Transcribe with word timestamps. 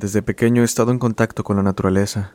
Desde 0.00 0.22
pequeño 0.22 0.62
he 0.62 0.64
estado 0.64 0.92
en 0.92 0.98
contacto 0.98 1.44
con 1.44 1.58
la 1.58 1.62
naturaleza. 1.62 2.34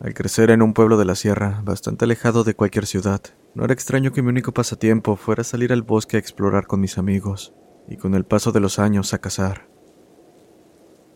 Al 0.00 0.14
crecer 0.14 0.50
en 0.50 0.62
un 0.62 0.72
pueblo 0.72 0.96
de 0.96 1.04
la 1.04 1.14
sierra, 1.14 1.60
bastante 1.62 2.06
alejado 2.06 2.44
de 2.44 2.54
cualquier 2.54 2.86
ciudad, 2.86 3.20
no 3.54 3.62
era 3.62 3.74
extraño 3.74 4.10
que 4.10 4.22
mi 4.22 4.30
único 4.30 4.54
pasatiempo 4.54 5.14
fuera 5.14 5.44
salir 5.44 5.70
al 5.74 5.82
bosque 5.82 6.16
a 6.16 6.18
explorar 6.18 6.66
con 6.66 6.80
mis 6.80 6.96
amigos, 6.96 7.52
y 7.90 7.98
con 7.98 8.14
el 8.14 8.24
paso 8.24 8.52
de 8.52 8.60
los 8.60 8.78
años 8.78 9.12
a 9.12 9.18
cazar. 9.18 9.68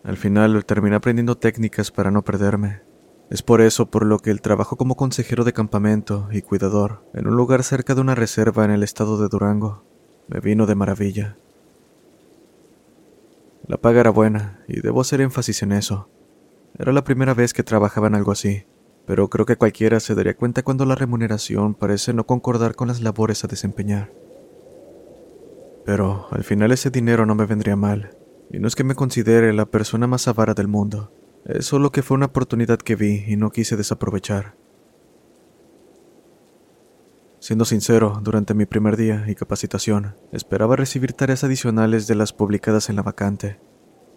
Al 0.05 0.19
final 0.19 0.63
terminé 0.67 0.95
aprendiendo 0.95 1.39
técnicas 1.39 1.91
para 1.91 2.11
no 2.11 2.23
perderme. 2.23 2.83
Es 3.31 3.43
por 3.43 3.63
eso 3.63 3.91
por 3.91 4.05
lo 4.05 4.19
que 4.19 4.31
el 4.31 4.43
trabajo 4.43 4.77
como 4.77 4.95
consejero 4.95 5.43
de 5.43 5.55
campamento 5.55 6.29
y 6.31 6.43
cuidador 6.43 7.09
en 7.15 7.29
un 7.29 7.35
lugar 7.35 7.65
cerca 7.65 7.95
de 7.95 8.03
una 8.03 8.15
reserva 8.15 8.67
en 8.67 8.73
el 8.73 8.83
estado 8.83 9.19
de 9.19 9.29
Durango 9.29 9.87
me 10.29 10.41
vino 10.41 10.67
de 10.67 10.75
maravilla. 10.75 11.39
La 13.69 13.77
paga 13.77 14.01
era 14.01 14.11
buena, 14.11 14.65
y 14.67 14.81
debo 14.81 15.03
hacer 15.03 15.21
énfasis 15.21 15.63
en 15.63 15.73
eso. 15.73 16.09
Era 16.79 16.91
la 16.93 17.05
primera 17.05 17.35
vez 17.35 17.53
que 17.53 17.63
trabajaba 17.63 18.07
en 18.07 18.15
algo 18.15 18.33
así, 18.33 18.65
pero 19.07 19.29
creo 19.29 19.45
que 19.45 19.57
cualquiera 19.57 20.01
se 20.01 20.15
daría 20.15 20.37
cuenta 20.37 20.63
cuando 20.63 20.87
la 20.87 20.95
remuneración 20.95 21.75
parece 21.75 22.15
no 22.15 22.25
concordar 22.25 22.75
con 22.75 22.89
las 22.89 23.03
labores 23.03 23.45
a 23.45 23.47
desempeñar. 23.47 24.11
Pero 25.85 26.29
al 26.31 26.45
final 26.45 26.73
ese 26.73 26.89
dinero 26.89 27.27
no 27.27 27.35
me 27.35 27.45
vendría 27.45 27.77
mal, 27.77 28.17
y 28.51 28.59
no 28.59 28.69
es 28.69 28.75
que 28.75 28.85
me 28.85 28.95
considere 28.95 29.53
la 29.53 29.67
persona 29.67 30.07
más 30.07 30.29
avara 30.29 30.55
del 30.55 30.69
mundo, 30.69 31.13
es 31.45 31.67
solo 31.67 31.93
que 31.93 32.03
fue 32.03 32.17
una 32.17 32.27
oportunidad 32.27 32.79
que 32.79 32.97
vi 32.97 33.25
y 33.27 33.37
no 33.37 33.51
quise 33.51 33.77
desaprovechar. 33.77 34.55
Siendo 37.49 37.65
sincero, 37.65 38.21
durante 38.23 38.53
mi 38.53 38.67
primer 38.67 38.99
día 38.99 39.25
y 39.27 39.35
capacitación, 39.35 40.15
esperaba 40.33 40.77
recibir 40.77 41.15
tareas 41.15 41.45
adicionales 41.45 42.07
de 42.07 42.15
las 42.15 42.35
publicadas 42.35 42.91
en 42.91 42.97
la 42.97 43.03
vacante, 43.03 43.59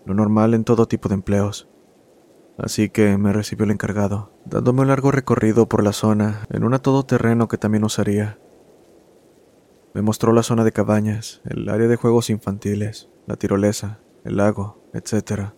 lo 0.06 0.14
normal 0.14 0.54
en 0.54 0.66
todo 0.66 0.86
tipo 0.86 1.08
de 1.08 1.16
empleos. 1.16 1.70
Así 2.58 2.90
que 2.90 3.18
me 3.18 3.32
recibió 3.32 3.64
el 3.64 3.72
encargado, 3.72 4.34
dándome 4.44 4.82
un 4.82 4.90
largo 4.90 5.12
recorrido 5.12 5.70
por 5.70 5.82
la 5.82 5.94
zona 5.94 6.46
en 6.50 6.66
un 6.66 6.74
a 6.74 6.80
todoterreno 6.80 7.48
que 7.48 7.58
también 7.58 7.86
usaría. 7.86 8.38
Me 9.94 10.02
mostró 10.02 10.34
la 10.34 10.44
zona 10.44 10.66
de 10.66 10.74
cabañas, 10.74 11.42
el 11.46 11.70
área 11.70 11.88
de 11.88 11.96
juegos 11.96 12.30
infantiles, 12.30 13.08
la 13.28 13.38
tirolesa, 13.38 14.02
el 14.26 14.36
lago, 14.36 14.84
etc. 14.94 15.54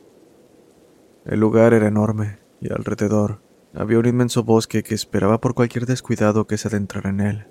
El 1.25 1.39
lugar 1.39 1.73
era 1.73 1.87
enorme 1.87 2.37
y 2.61 2.71
alrededor 2.71 3.41
había 3.73 3.97
un 3.97 4.05
inmenso 4.05 4.43
bosque 4.43 4.83
que 4.83 4.93
esperaba 4.93 5.41
por 5.41 5.55
cualquier 5.55 5.87
descuidado 5.87 6.45
que 6.45 6.59
se 6.59 6.67
adentrara 6.67 7.09
en 7.09 7.19
él. 7.19 7.47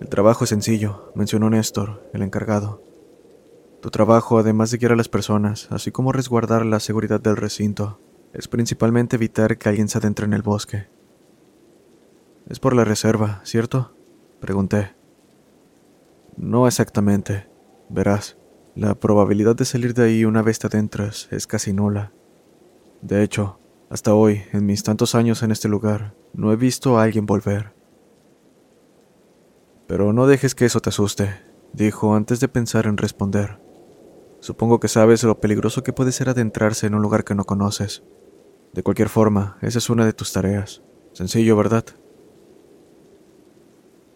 El 0.00 0.08
trabajo 0.08 0.44
es 0.44 0.50
sencillo, 0.50 1.12
mencionó 1.14 1.50
Néstor, 1.50 2.08
el 2.12 2.22
encargado. 2.22 2.82
Tu 3.82 3.90
trabajo, 3.90 4.38
además 4.38 4.70
de 4.70 4.78
guiar 4.78 4.92
a 4.92 4.96
las 4.96 5.08
personas, 5.08 5.68
así 5.70 5.90
como 5.90 6.12
resguardar 6.12 6.64
la 6.64 6.80
seguridad 6.80 7.20
del 7.20 7.36
recinto, 7.36 8.00
es 8.32 8.48
principalmente 8.48 9.16
evitar 9.16 9.58
que 9.58 9.68
alguien 9.68 9.88
se 9.88 9.98
adentre 9.98 10.26
en 10.26 10.34
el 10.34 10.42
bosque. 10.42 10.88
Es 12.48 12.60
por 12.60 12.74
la 12.74 12.84
reserva, 12.84 13.40
¿cierto? 13.44 13.94
Pregunté. 14.40 14.94
No 16.36 16.66
exactamente. 16.66 17.48
Verás, 17.88 18.38
la 18.74 18.94
probabilidad 18.94 19.56
de 19.56 19.64
salir 19.64 19.94
de 19.94 20.04
ahí 20.04 20.24
una 20.24 20.42
vez 20.42 20.60
te 20.60 20.68
adentras 20.68 21.28
es 21.32 21.46
casi 21.46 21.72
nula. 21.72 22.12
De 23.02 23.22
hecho, 23.22 23.58
hasta 23.90 24.14
hoy, 24.14 24.42
en 24.52 24.66
mis 24.66 24.82
tantos 24.82 25.14
años 25.14 25.42
en 25.42 25.50
este 25.50 25.68
lugar, 25.68 26.14
no 26.32 26.52
he 26.52 26.56
visto 26.56 26.98
a 26.98 27.02
alguien 27.02 27.26
volver. 27.26 27.77
Pero 29.88 30.12
no 30.12 30.26
dejes 30.26 30.54
que 30.54 30.66
eso 30.66 30.80
te 30.80 30.90
asuste, 30.90 31.40
dijo 31.72 32.14
antes 32.14 32.40
de 32.40 32.48
pensar 32.48 32.86
en 32.86 32.98
responder. 32.98 33.58
Supongo 34.38 34.80
que 34.80 34.86
sabes 34.86 35.24
lo 35.24 35.40
peligroso 35.40 35.82
que 35.82 35.94
puede 35.94 36.12
ser 36.12 36.28
adentrarse 36.28 36.86
en 36.86 36.94
un 36.94 37.00
lugar 37.00 37.24
que 37.24 37.34
no 37.34 37.44
conoces. 37.44 38.04
De 38.74 38.82
cualquier 38.82 39.08
forma, 39.08 39.56
esa 39.62 39.78
es 39.78 39.88
una 39.88 40.04
de 40.04 40.12
tus 40.12 40.32
tareas. 40.32 40.82
Sencillo, 41.14 41.56
¿verdad? 41.56 41.86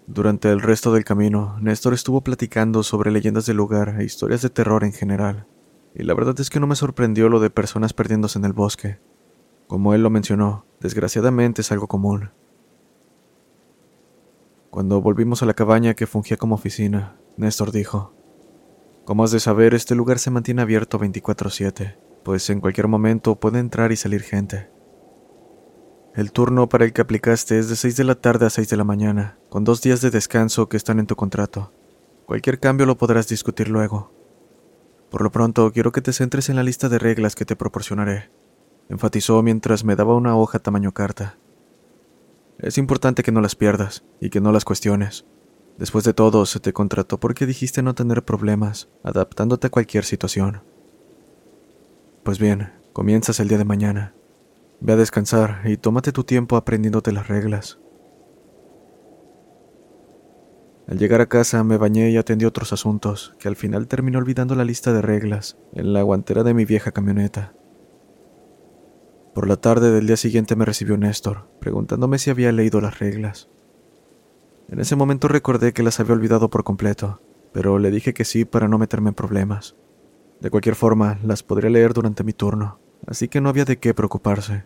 Durante 0.06 0.50
el 0.50 0.60
resto 0.60 0.92
del 0.92 1.04
camino, 1.04 1.56
Néstor 1.58 1.94
estuvo 1.94 2.20
platicando 2.20 2.82
sobre 2.82 3.10
leyendas 3.10 3.46
del 3.46 3.56
lugar 3.56 3.96
e 3.98 4.04
historias 4.04 4.42
de 4.42 4.50
terror 4.50 4.84
en 4.84 4.92
general, 4.92 5.46
y 5.94 6.02
la 6.02 6.12
verdad 6.12 6.38
es 6.38 6.50
que 6.50 6.60
no 6.60 6.66
me 6.66 6.76
sorprendió 6.76 7.30
lo 7.30 7.40
de 7.40 7.48
personas 7.48 7.94
perdiéndose 7.94 8.38
en 8.38 8.44
el 8.44 8.52
bosque. 8.52 8.98
Como 9.68 9.94
él 9.94 10.02
lo 10.02 10.10
mencionó, 10.10 10.66
desgraciadamente 10.80 11.62
es 11.62 11.72
algo 11.72 11.88
común. 11.88 12.30
Cuando 14.72 15.02
volvimos 15.02 15.42
a 15.42 15.44
la 15.44 15.52
cabaña 15.52 15.92
que 15.92 16.06
fungía 16.06 16.38
como 16.38 16.54
oficina, 16.54 17.18
Néstor 17.36 17.72
dijo, 17.72 18.14
Como 19.04 19.22
has 19.22 19.30
de 19.30 19.38
saber, 19.38 19.74
este 19.74 19.94
lugar 19.94 20.18
se 20.18 20.30
mantiene 20.30 20.62
abierto 20.62 20.98
24/7, 20.98 21.98
pues 22.24 22.48
en 22.48 22.62
cualquier 22.62 22.88
momento 22.88 23.38
puede 23.38 23.58
entrar 23.58 23.92
y 23.92 23.96
salir 23.96 24.22
gente. 24.22 24.70
El 26.14 26.32
turno 26.32 26.70
para 26.70 26.86
el 26.86 26.94
que 26.94 27.02
aplicaste 27.02 27.58
es 27.58 27.68
de 27.68 27.76
6 27.76 27.98
de 27.98 28.04
la 28.04 28.14
tarde 28.14 28.46
a 28.46 28.50
6 28.50 28.70
de 28.70 28.78
la 28.78 28.84
mañana, 28.84 29.36
con 29.50 29.62
dos 29.62 29.82
días 29.82 30.00
de 30.00 30.10
descanso 30.10 30.70
que 30.70 30.78
están 30.78 30.98
en 31.00 31.06
tu 31.06 31.16
contrato. 31.16 31.70
Cualquier 32.24 32.58
cambio 32.58 32.86
lo 32.86 32.96
podrás 32.96 33.28
discutir 33.28 33.68
luego. 33.68 34.10
Por 35.10 35.20
lo 35.20 35.30
pronto, 35.30 35.70
quiero 35.70 35.92
que 35.92 36.00
te 36.00 36.14
centres 36.14 36.48
en 36.48 36.56
la 36.56 36.62
lista 36.62 36.88
de 36.88 36.98
reglas 36.98 37.34
que 37.34 37.44
te 37.44 37.56
proporcionaré, 37.56 38.30
enfatizó 38.88 39.42
mientras 39.42 39.84
me 39.84 39.96
daba 39.96 40.16
una 40.16 40.34
hoja 40.34 40.60
tamaño 40.60 40.92
carta. 40.92 41.36
Es 42.58 42.78
importante 42.78 43.22
que 43.22 43.32
no 43.32 43.40
las 43.40 43.56
pierdas 43.56 44.04
y 44.20 44.30
que 44.30 44.40
no 44.40 44.52
las 44.52 44.64
cuestiones. 44.64 45.24
Después 45.78 46.04
de 46.04 46.14
todo, 46.14 46.46
se 46.46 46.60
te 46.60 46.72
contrató 46.72 47.18
porque 47.18 47.46
dijiste 47.46 47.82
no 47.82 47.94
tener 47.94 48.24
problemas, 48.24 48.88
adaptándote 49.02 49.66
a 49.66 49.70
cualquier 49.70 50.04
situación. 50.04 50.62
Pues 52.22 52.38
bien, 52.38 52.72
comienzas 52.92 53.40
el 53.40 53.48
día 53.48 53.58
de 53.58 53.64
mañana. 53.64 54.14
Ve 54.80 54.92
a 54.92 54.96
descansar 54.96 55.62
y 55.64 55.76
tómate 55.76 56.12
tu 56.12 56.24
tiempo 56.24 56.56
aprendiéndote 56.56 57.12
las 57.12 57.28
reglas. 57.28 57.78
Al 60.88 60.98
llegar 60.98 61.20
a 61.20 61.26
casa 61.26 61.64
me 61.64 61.78
bañé 61.78 62.10
y 62.10 62.16
atendí 62.16 62.44
otros 62.44 62.72
asuntos, 62.72 63.34
que 63.38 63.48
al 63.48 63.56
final 63.56 63.86
terminé 63.86 64.18
olvidando 64.18 64.54
la 64.54 64.64
lista 64.64 64.92
de 64.92 65.00
reglas 65.00 65.56
en 65.72 65.92
la 65.92 66.02
guantera 66.02 66.42
de 66.42 66.54
mi 66.54 66.64
vieja 66.64 66.92
camioneta. 66.92 67.54
Por 69.34 69.48
la 69.48 69.56
tarde 69.56 69.90
del 69.90 70.06
día 70.06 70.18
siguiente 70.18 70.56
me 70.56 70.66
recibió 70.66 70.98
Néstor, 70.98 71.48
preguntándome 71.58 72.18
si 72.18 72.28
había 72.28 72.52
leído 72.52 72.82
las 72.82 72.98
reglas. 72.98 73.48
En 74.68 74.78
ese 74.78 74.94
momento 74.94 75.26
recordé 75.26 75.72
que 75.72 75.82
las 75.82 76.00
había 76.00 76.12
olvidado 76.12 76.50
por 76.50 76.64
completo, 76.64 77.22
pero 77.52 77.78
le 77.78 77.90
dije 77.90 78.12
que 78.12 78.26
sí 78.26 78.44
para 78.44 78.68
no 78.68 78.76
meterme 78.78 79.08
en 79.08 79.14
problemas. 79.14 79.74
De 80.40 80.50
cualquier 80.50 80.74
forma, 80.74 81.18
las 81.22 81.42
podría 81.42 81.70
leer 81.70 81.94
durante 81.94 82.24
mi 82.24 82.34
turno, 82.34 82.78
así 83.06 83.28
que 83.28 83.40
no 83.40 83.48
había 83.48 83.64
de 83.64 83.78
qué 83.78 83.94
preocuparse. 83.94 84.64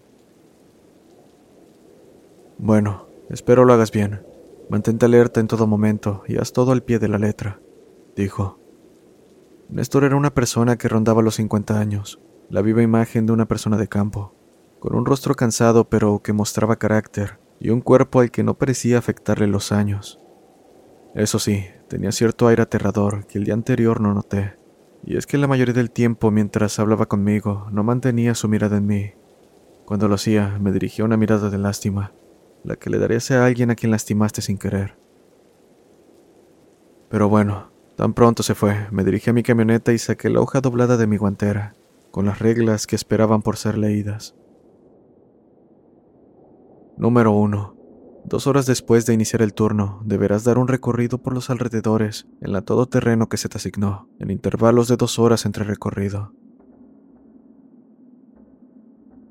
Bueno, 2.59 3.07
espero 3.31 3.65
lo 3.65 3.73
hagas 3.73 3.93
bien. 3.93 4.23
Mantente 4.69 5.07
alerta 5.07 5.39
en 5.39 5.47
todo 5.47 5.69
momento 5.69 6.25
y 6.27 6.39
haz 6.39 6.53
todo 6.53 6.73
al 6.73 6.83
pie 6.83 6.99
de 6.99 7.09
la 7.09 7.19
letra, 7.19 7.61
dijo. 8.17 8.59
Néstor 9.69 10.05
era 10.05 10.17
una 10.17 10.35
persona 10.35 10.77
que 10.77 10.89
rondaba 10.89 11.23
los 11.23 11.37
50 11.37 11.79
años, 11.79 12.21
la 12.51 12.63
viva 12.63 12.83
imagen 12.83 13.27
de 13.27 13.33
una 13.33 13.47
persona 13.47 13.77
de 13.77 13.89
campo, 13.89 14.36
con 14.79 14.95
un 14.97 15.07
rostro 15.07 15.35
cansado 15.35 15.89
pero 15.89 16.21
que 16.23 16.33
mostraba 16.33 16.77
carácter 16.77 17.39
y 17.59 17.71
un 17.71 17.81
cuerpo 17.81 18.21
al 18.21 18.31
que 18.31 18.43
no 18.43 18.55
parecía 18.55 18.99
afectarle 18.99 19.47
los 19.47 19.73
años. 19.73 20.21
Eso 21.15 21.39
sí, 21.39 21.65
tenía 21.89 22.13
cierto 22.13 22.47
aire 22.49 22.63
aterrador 22.63 23.27
que 23.27 23.39
el 23.39 23.45
día 23.45 23.55
anterior 23.55 24.01
no 24.01 24.13
noté, 24.13 24.59
y 25.05 25.17
es 25.17 25.27
que 25.27 25.39
la 25.39 25.47
mayoría 25.47 25.73
del 25.75 25.91
tiempo 25.91 26.31
mientras 26.31 26.79
hablaba 26.79 27.07
conmigo 27.07 27.69
no 27.71 27.83
mantenía 27.85 28.35
su 28.35 28.49
mirada 28.49 28.77
en 28.77 28.87
mí. 28.87 29.13
Cuando 29.85 30.09
lo 30.09 30.17
hacía, 30.17 30.59
me 30.61 30.73
dirigía 30.73 31.05
una 31.05 31.17
mirada 31.17 31.49
de 31.49 31.59
lástima, 31.59 32.13
la 32.65 32.77
que 32.77 32.91
le 32.91 32.99
darías 32.99 33.31
a 33.31 33.47
alguien 33.47 33.71
a 33.71 33.77
quien 33.77 33.93
lastimaste 33.93 34.43
sin 34.43 34.59
querer. 34.59 34.99
Pero 37.09 37.29
bueno, 37.29 37.71
tan 37.97 38.13
pronto 38.13 38.43
se 38.43 38.55
fue, 38.55 38.89
me 38.91 39.05
dirigí 39.05 39.31
a 39.31 39.33
mi 39.33 39.43
camioneta 39.43 39.93
y 39.93 39.99
saqué 39.99 40.29
la 40.29 40.41
hoja 40.41 40.61
doblada 40.61 40.97
de 40.97 41.07
mi 41.07 41.17
guantera, 41.17 41.77
con 42.11 42.27
las 42.27 42.41
reglas 42.41 42.87
que 42.87 42.97
esperaban 42.97 43.43
por 43.43 43.57
ser 43.57 43.79
leídas. 43.79 44.35
Número 46.99 47.31
1. 47.33 47.77
Dos 48.25 48.47
horas 48.47 48.65
después 48.65 49.05
de 49.05 49.13
iniciar 49.13 49.43
el 49.43 49.53
turno, 49.53 50.01
deberás 50.07 50.45
dar 50.45 50.57
un 50.57 50.67
recorrido 50.67 51.19
por 51.19 51.35
los 51.35 51.51
alrededores 51.51 52.27
en 52.41 52.53
la 52.53 52.63
todoterreno 52.63 53.29
que 53.29 53.37
se 53.37 53.51
te 53.51 53.59
asignó, 53.59 54.09
en 54.19 54.31
intervalos 54.31 54.89
de 54.89 54.97
dos 54.97 55.19
horas 55.19 55.45
entre 55.45 55.65
recorrido. 55.65 56.33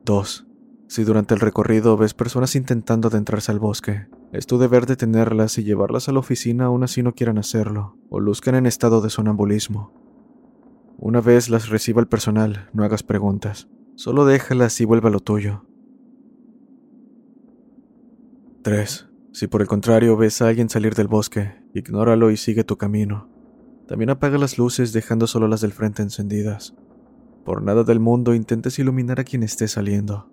2. 0.05 0.45
Si 0.87 1.03
durante 1.03 1.33
el 1.33 1.39
recorrido 1.39 1.97
ves 1.97 2.13
personas 2.13 2.55
intentando 2.55 3.07
adentrarse 3.07 3.51
al 3.51 3.57
bosque, 3.59 4.07
es 4.31 4.45
tu 4.45 4.59
deber 4.59 4.85
detenerlas 4.85 5.57
y 5.57 5.63
llevarlas 5.63 6.07
a 6.07 6.11
la 6.11 6.19
oficina 6.19 6.65
aún 6.65 6.83
así 6.83 7.01
no 7.01 7.13
quieran 7.13 7.39
hacerlo, 7.39 7.97
o 8.09 8.19
luzcan 8.19 8.53
en 8.53 8.67
estado 8.67 9.01
de 9.01 9.09
sonambulismo. 9.09 9.91
Una 10.99 11.19
vez 11.19 11.49
las 11.49 11.69
reciba 11.69 11.99
el 11.99 12.07
personal, 12.07 12.69
no 12.73 12.83
hagas 12.83 13.01
preguntas, 13.01 13.67
solo 13.95 14.23
déjalas 14.25 14.79
y 14.79 14.85
vuelve 14.85 15.07
a 15.07 15.11
lo 15.11 15.19
tuyo. 15.19 15.65
3. 18.65 19.07
Si 19.31 19.45
por 19.45 19.61
el 19.61 19.67
contrario 19.67 20.17
ves 20.17 20.41
a 20.41 20.47
alguien 20.47 20.69
salir 20.69 20.95
del 20.95 21.07
bosque, 21.07 21.53
ignóralo 21.75 22.31
y 22.31 22.37
sigue 22.37 22.63
tu 22.63 22.77
camino. 22.77 23.29
También 23.87 24.09
apaga 24.09 24.39
las 24.39 24.57
luces 24.57 24.91
dejando 24.91 25.27
solo 25.27 25.47
las 25.47 25.61
del 25.61 25.71
frente 25.71 26.01
encendidas. 26.01 26.73
Por 27.43 27.61
nada 27.61 27.83
del 27.83 27.99
mundo 27.99 28.33
intentes 28.33 28.79
iluminar 28.79 29.19
a 29.19 29.23
quien 29.23 29.43
esté 29.43 29.67
saliendo. 29.67 30.31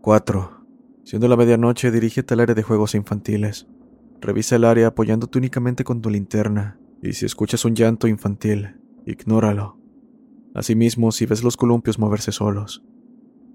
4. 0.00 0.66
Siendo 1.04 1.28
la 1.28 1.36
medianoche, 1.36 1.92
dirígete 1.92 2.34
al 2.34 2.40
área 2.40 2.56
de 2.56 2.64
juegos 2.64 2.96
infantiles. 2.96 3.68
Revisa 4.20 4.56
el 4.56 4.64
área 4.64 4.88
apoyándote 4.88 5.38
únicamente 5.38 5.84
con 5.84 6.02
tu 6.02 6.10
linterna, 6.10 6.80
y 7.00 7.12
si 7.12 7.26
escuchas 7.26 7.64
un 7.64 7.76
llanto 7.76 8.08
infantil, 8.08 8.80
ignóralo. 9.06 9.78
Asimismo, 10.56 11.12
si 11.12 11.26
ves 11.26 11.44
los 11.44 11.56
columpios 11.56 12.00
moverse 12.00 12.32
solos, 12.32 12.82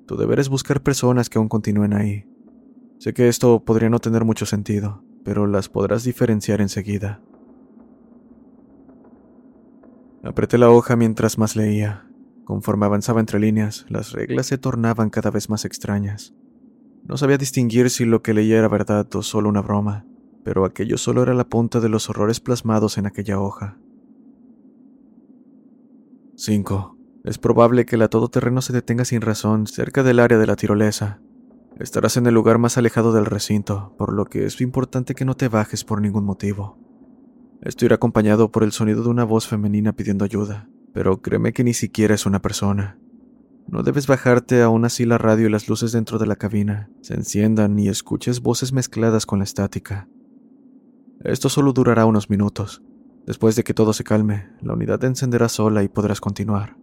tu 0.05 0.15
deber 0.15 0.39
es 0.39 0.47
buscar 0.47 0.81
personas 0.81 1.29
que 1.29 1.39
aún 1.39 1.49
continúen 1.49 1.93
ahí 1.93 2.25
Sé 2.97 3.13
que 3.13 3.27
esto 3.27 3.63
podría 3.63 3.89
no 3.89 3.99
tener 3.99 4.25
mucho 4.25 4.45
sentido, 4.45 5.03
pero 5.23 5.47
las 5.47 5.69
podrás 5.69 6.03
diferenciar 6.03 6.61
enseguida. 6.61 7.21
Apreté 10.23 10.57
la 10.57 10.69
hoja 10.69 10.95
mientras 10.95 11.37
más 11.37 11.55
leía. 11.55 12.09
Conforme 12.45 12.85
avanzaba 12.85 13.19
entre 13.19 13.39
líneas, 13.39 13.85
las 13.89 14.11
reglas 14.11 14.47
se 14.47 14.57
tornaban 14.57 15.09
cada 15.09 15.29
vez 15.29 15.49
más 15.49 15.65
extrañas. 15.65 16.33
No 17.03 17.17
sabía 17.17 17.37
distinguir 17.37 17.89
si 17.89 18.05
lo 18.05 18.23
que 18.23 18.33
leía 18.33 18.57
era 18.57 18.67
verdad 18.67 19.07
o 19.15 19.21
solo 19.21 19.49
una 19.49 19.61
broma, 19.61 20.05
pero 20.43 20.65
aquello 20.65 20.97
solo 20.97 21.21
era 21.23 21.33
la 21.33 21.47
punta 21.47 21.79
de 21.79 21.89
los 21.89 22.09
horrores 22.09 22.39
plasmados 22.39 22.97
en 22.97 23.05
aquella 23.05 23.39
hoja. 23.39 23.77
5. 26.35 26.97
Es 27.23 27.37
probable 27.37 27.85
que 27.85 27.95
el 27.95 28.09
todoterreno 28.09 28.61
se 28.61 28.73
detenga 28.73 29.05
sin 29.05 29.21
razón 29.21 29.67
cerca 29.67 30.03
del 30.03 30.19
área 30.19 30.37
de 30.37 30.47
la 30.47 30.55
tirolesa, 30.55 31.21
Estarás 31.79 32.15
en 32.15 32.25
el 32.25 32.33
lugar 32.33 32.57
más 32.57 32.77
alejado 32.77 33.11
del 33.11 33.25
recinto, 33.25 33.93
por 33.97 34.13
lo 34.13 34.25
que 34.25 34.45
es 34.45 34.61
importante 34.61 35.13
que 35.13 35.25
no 35.25 35.35
te 35.35 35.49
bajes 35.49 35.83
por 35.83 36.01
ningún 36.01 36.23
motivo. 36.23 36.77
Esto 37.61 37.83
irá 37.83 37.95
acompañado 37.95 38.49
por 38.49 38.63
el 38.63 38.71
sonido 38.71 39.03
de 39.03 39.09
una 39.09 39.25
voz 39.25 39.47
femenina 39.47 39.93
pidiendo 39.93 40.23
ayuda, 40.23 40.69
pero 40.93 41.21
créeme 41.21 41.51
que 41.51 41.65
ni 41.65 41.73
siquiera 41.73 42.15
es 42.15 42.25
una 42.25 42.41
persona. 42.41 42.97
No 43.67 43.83
debes 43.83 44.07
bajarte 44.07 44.61
aún 44.61 44.85
así 44.85 45.03
la 45.05 45.17
radio 45.17 45.47
y 45.47 45.49
las 45.49 45.67
luces 45.67 45.91
dentro 45.91 46.17
de 46.17 46.27
la 46.27 46.37
cabina 46.37 46.89
se 47.01 47.15
enciendan 47.15 47.77
y 47.77 47.89
escuches 47.89 48.41
voces 48.41 48.71
mezcladas 48.71 49.25
con 49.25 49.39
la 49.39 49.45
estática. 49.45 50.07
Esto 51.23 51.49
solo 51.49 51.73
durará 51.73 52.05
unos 52.05 52.29
minutos. 52.29 52.83
Después 53.25 53.55
de 53.55 53.63
que 53.63 53.73
todo 53.73 53.91
se 53.91 54.03
calme, 54.03 54.49
la 54.61 54.73
unidad 54.73 55.03
encenderá 55.03 55.49
sola 55.49 55.83
y 55.83 55.89
podrás 55.89 56.21
continuar. 56.21 56.77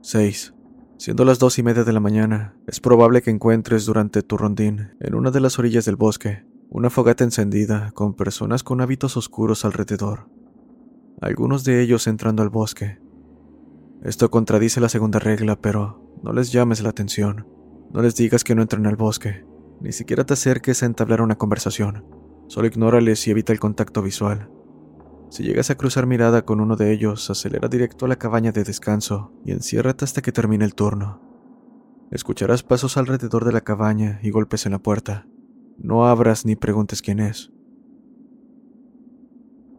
6. 0.00 0.55
Siendo 0.98 1.26
las 1.26 1.38
dos 1.38 1.58
y 1.58 1.62
media 1.62 1.84
de 1.84 1.92
la 1.92 2.00
mañana, 2.00 2.56
es 2.66 2.80
probable 2.80 3.20
que 3.20 3.30
encuentres 3.30 3.84
durante 3.84 4.22
tu 4.22 4.38
rondín, 4.38 4.94
en 5.00 5.14
una 5.14 5.30
de 5.30 5.40
las 5.40 5.58
orillas 5.58 5.84
del 5.84 5.96
bosque, 5.96 6.46
una 6.70 6.88
fogata 6.88 7.22
encendida 7.22 7.90
con 7.92 8.14
personas 8.14 8.62
con 8.62 8.80
hábitos 8.80 9.18
oscuros 9.18 9.66
alrededor. 9.66 10.30
Algunos 11.20 11.64
de 11.64 11.82
ellos 11.82 12.06
entrando 12.06 12.42
al 12.42 12.48
bosque. 12.48 12.98
Esto 14.04 14.30
contradice 14.30 14.80
la 14.80 14.88
segunda 14.88 15.18
regla, 15.18 15.60
pero 15.60 16.02
no 16.22 16.32
les 16.32 16.50
llames 16.50 16.82
la 16.82 16.88
atención. 16.88 17.46
No 17.92 18.00
les 18.00 18.14
digas 18.14 18.42
que 18.42 18.54
no 18.54 18.62
entren 18.62 18.86
al 18.86 18.96
bosque. 18.96 19.44
Ni 19.80 19.92
siquiera 19.92 20.24
te 20.24 20.32
acerques 20.32 20.82
a 20.82 20.86
entablar 20.86 21.20
una 21.20 21.36
conversación. 21.36 22.04
Solo 22.48 22.68
ignórales 22.68 23.26
y 23.26 23.32
evita 23.32 23.52
el 23.52 23.60
contacto 23.60 24.00
visual. 24.00 24.48
Si 25.28 25.42
llegas 25.42 25.70
a 25.70 25.76
cruzar 25.76 26.06
mirada 26.06 26.44
con 26.44 26.60
uno 26.60 26.76
de 26.76 26.92
ellos, 26.92 27.28
acelera 27.30 27.68
directo 27.68 28.06
a 28.06 28.08
la 28.08 28.16
cabaña 28.16 28.52
de 28.52 28.64
descanso 28.64 29.32
y 29.44 29.52
enciérrate 29.52 30.04
hasta 30.04 30.22
que 30.22 30.32
termine 30.32 30.64
el 30.64 30.74
turno. 30.74 31.20
Escucharás 32.10 32.62
pasos 32.62 32.96
alrededor 32.96 33.44
de 33.44 33.52
la 33.52 33.62
cabaña 33.62 34.20
y 34.22 34.30
golpes 34.30 34.66
en 34.66 34.72
la 34.72 34.78
puerta. 34.78 35.26
No 35.78 36.06
abras 36.06 36.46
ni 36.46 36.54
preguntes 36.54 37.02
quién 37.02 37.18
es. 37.18 37.52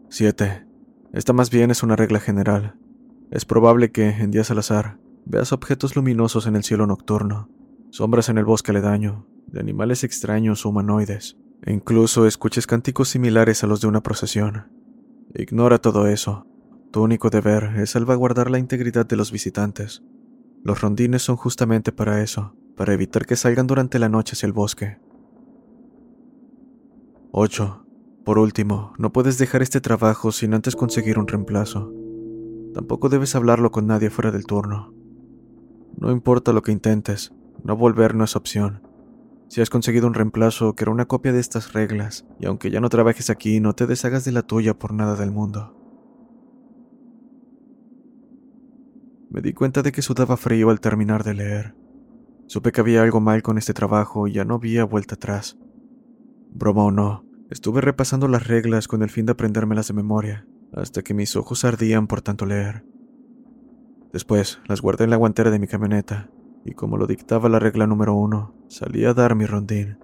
7. 0.10 0.66
Esta 1.14 1.34
más 1.34 1.50
bien 1.50 1.72
es 1.72 1.84
una 1.84 1.96
regla 1.96 2.20
general. 2.20 2.76
Es 3.32 3.46
probable 3.46 3.92
que, 3.92 4.10
en 4.10 4.32
días 4.32 4.52
al 4.52 4.60
azar, 4.60 5.00
veas 5.26 5.54
objetos 5.54 5.96
luminosos 5.96 6.48
en 6.48 6.56
el 6.56 6.64
cielo 6.64 6.86
nocturno, 6.88 7.50
sombras 7.90 8.30
en 8.30 8.38
el 8.38 8.46
bosque 8.46 8.72
aledaño, 8.72 9.28
de 9.48 9.60
animales 9.60 10.04
extraños 10.04 10.66
o 10.66 10.70
humanoides, 10.70 11.38
e 11.64 11.74
incluso 11.74 12.28
escuches 12.28 12.68
cánticos 12.68 13.10
similares 13.10 13.64
a 13.64 13.68
los 13.68 13.82
de 13.82 13.88
una 13.88 14.04
procesión. 14.04 14.77
Ignora 15.40 15.78
todo 15.78 16.08
eso. 16.08 16.48
Tu 16.90 17.00
único 17.00 17.30
deber 17.30 17.76
es 17.78 17.92
salvaguardar 17.92 18.50
la 18.50 18.58
integridad 18.58 19.06
de 19.06 19.16
los 19.16 19.32
visitantes. 19.32 20.02
Los 20.64 20.82
rondines 20.82 21.22
son 21.22 21.36
justamente 21.36 21.92
para 21.92 22.24
eso, 22.24 22.56
para 22.76 22.94
evitar 22.94 23.28
que 23.28 23.36
salgan 23.36 23.68
durante 23.68 24.00
la 24.00 24.10
noche 24.10 24.34
hacia 24.34 24.48
el 24.48 24.54
bosque. 24.54 24.98
8. 27.30 27.86
Por 28.26 28.40
último, 28.40 28.94
no 28.98 29.14
puedes 29.14 29.38
dejar 29.38 29.62
este 29.62 29.80
trabajo 29.80 30.32
sin 30.32 30.56
antes 30.56 30.76
conseguir 30.76 31.20
un 31.20 31.28
reemplazo. 31.28 31.94
Tampoco 32.74 33.08
debes 33.08 33.36
hablarlo 33.36 33.70
con 33.70 33.86
nadie 33.86 34.10
fuera 34.10 34.32
del 34.32 34.48
turno. 34.48 34.92
No 35.98 36.12
importa 36.12 36.52
lo 36.52 36.64
que 36.64 36.72
intentes, 36.72 37.32
no 37.64 37.78
volver 37.78 38.16
no 38.16 38.24
es 38.24 38.36
opción. 38.36 38.87
Si 39.50 39.62
has 39.62 39.70
conseguido 39.70 40.08
un 40.08 40.14
reemplazo 40.14 40.76
que 40.76 40.84
era 40.84 40.92
una 40.92 41.06
copia 41.06 41.32
de 41.32 41.40
estas 41.40 41.74
reglas, 41.74 42.26
y 42.40 42.46
aunque 42.48 42.70
ya 42.70 42.82
no 42.82 42.90
trabajes 42.90 43.30
aquí, 43.30 43.60
no 43.60 43.74
te 43.74 43.88
deshagas 43.88 44.26
de 44.26 44.34
la 44.34 44.44
tuya 44.44 44.78
por 44.78 44.94
nada 44.94 45.16
del 45.16 45.32
mundo. 45.32 45.74
Me 49.30 49.42
di 49.42 49.54
cuenta 49.54 49.84
de 49.84 49.92
que 49.92 50.02
sudaba 50.02 50.36
frío 50.36 50.70
al 50.70 50.82
terminar 50.82 51.24
de 51.24 51.34
leer. 51.34 51.76
Supe 52.48 52.72
que 52.72 52.82
había 52.82 53.04
algo 53.04 53.22
mal 53.22 53.42
con 53.42 53.58
este 53.58 53.74
trabajo 53.74 54.28
y 54.28 54.34
ya 54.34 54.46
no 54.46 54.56
había 54.56 54.84
vuelta 54.84 55.16
atrás. 55.16 55.58
Broma 56.52 56.84
o 56.84 56.92
no, 56.92 57.26
estuve 57.50 57.82
repasando 57.82 58.28
las 58.28 58.48
reglas 58.48 58.88
con 58.88 59.02
el 59.02 59.10
fin 59.10 59.26
de 59.26 59.34
aprendérmelas 59.34 59.88
de 59.88 59.94
memoria, 59.94 60.48
hasta 60.74 61.04
que 61.04 61.14
mis 61.14 61.36
ojos 61.36 61.64
ardían 61.64 62.08
por 62.08 62.22
tanto 62.22 62.46
leer. 62.46 62.86
Después 64.12 64.60
las 64.68 64.82
guardé 64.82 65.06
en 65.06 65.10
la 65.10 65.18
guantera 65.18 65.52
de 65.52 65.60
mi 65.60 65.68
camioneta 65.68 66.30
y 66.68 66.74
como 66.74 66.98
lo 66.98 67.08
dictaba 67.08 67.48
la 67.48 67.60
regla 67.60 67.88
número 67.88 68.14
uno, 68.14 68.54
salí 68.68 69.06
a 69.06 69.14
dar 69.14 69.36
mi 69.36 69.46
rondín. 69.46 69.98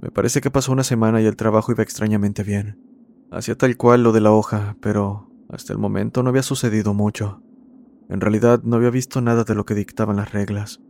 Me 0.00 0.10
parece 0.10 0.40
que 0.40 0.50
pasó 0.50 0.72
una 0.72 0.82
semana 0.82 1.22
y 1.22 1.26
el 1.26 1.36
trabajo 1.36 1.70
iba 1.70 1.84
extrañamente 1.84 2.42
bien. 2.42 2.82
Hacía 3.30 3.56
tal 3.56 3.76
cual 3.76 4.02
lo 4.02 4.10
de 4.10 4.20
la 4.20 4.32
hoja, 4.32 4.76
pero 4.80 5.30
hasta 5.48 5.72
el 5.72 5.78
momento 5.78 6.24
no 6.24 6.30
había 6.30 6.42
sucedido 6.42 6.94
mucho. 6.94 7.42
En 8.08 8.20
realidad 8.20 8.60
no 8.64 8.76
había 8.76 8.90
visto 8.90 9.20
nada 9.20 9.44
de 9.44 9.54
lo 9.54 9.64
que 9.64 9.74
dictaban 9.74 10.16
las 10.16 10.32
reglas. 10.32 10.80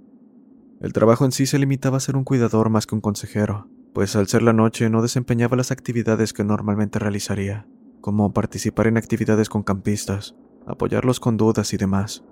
El 0.81 0.95
trabajo 0.95 1.27
en 1.27 1.33
sí 1.33 1.45
se 1.45 1.59
limitaba 1.59 1.99
a 1.99 2.01
ser 2.01 2.17
un 2.17 2.25
cuidador 2.25 2.71
más 2.71 2.87
que 2.87 2.95
un 2.95 3.03
consejero, 3.03 3.69
pues 3.93 4.17
al 4.17 4.29
ser 4.29 4.43
la 4.43 4.55
noche 4.55 4.89
no 4.89 5.03
desempeñaba 5.03 5.57
las 5.57 5.71
actividades 5.71 6.33
que 6.33 6.45
normalmente 6.45 6.99
realizaría, 6.99 7.67
como 8.01 8.33
participar 8.33 8.87
en 8.87 8.97
actividades 8.97 9.51
con 9.51 9.65
campistas, 9.65 10.35
apoyarlos 10.67 11.21
con 11.21 11.37
dudas 11.37 11.75
y 11.75 11.77
demás. 11.77 12.25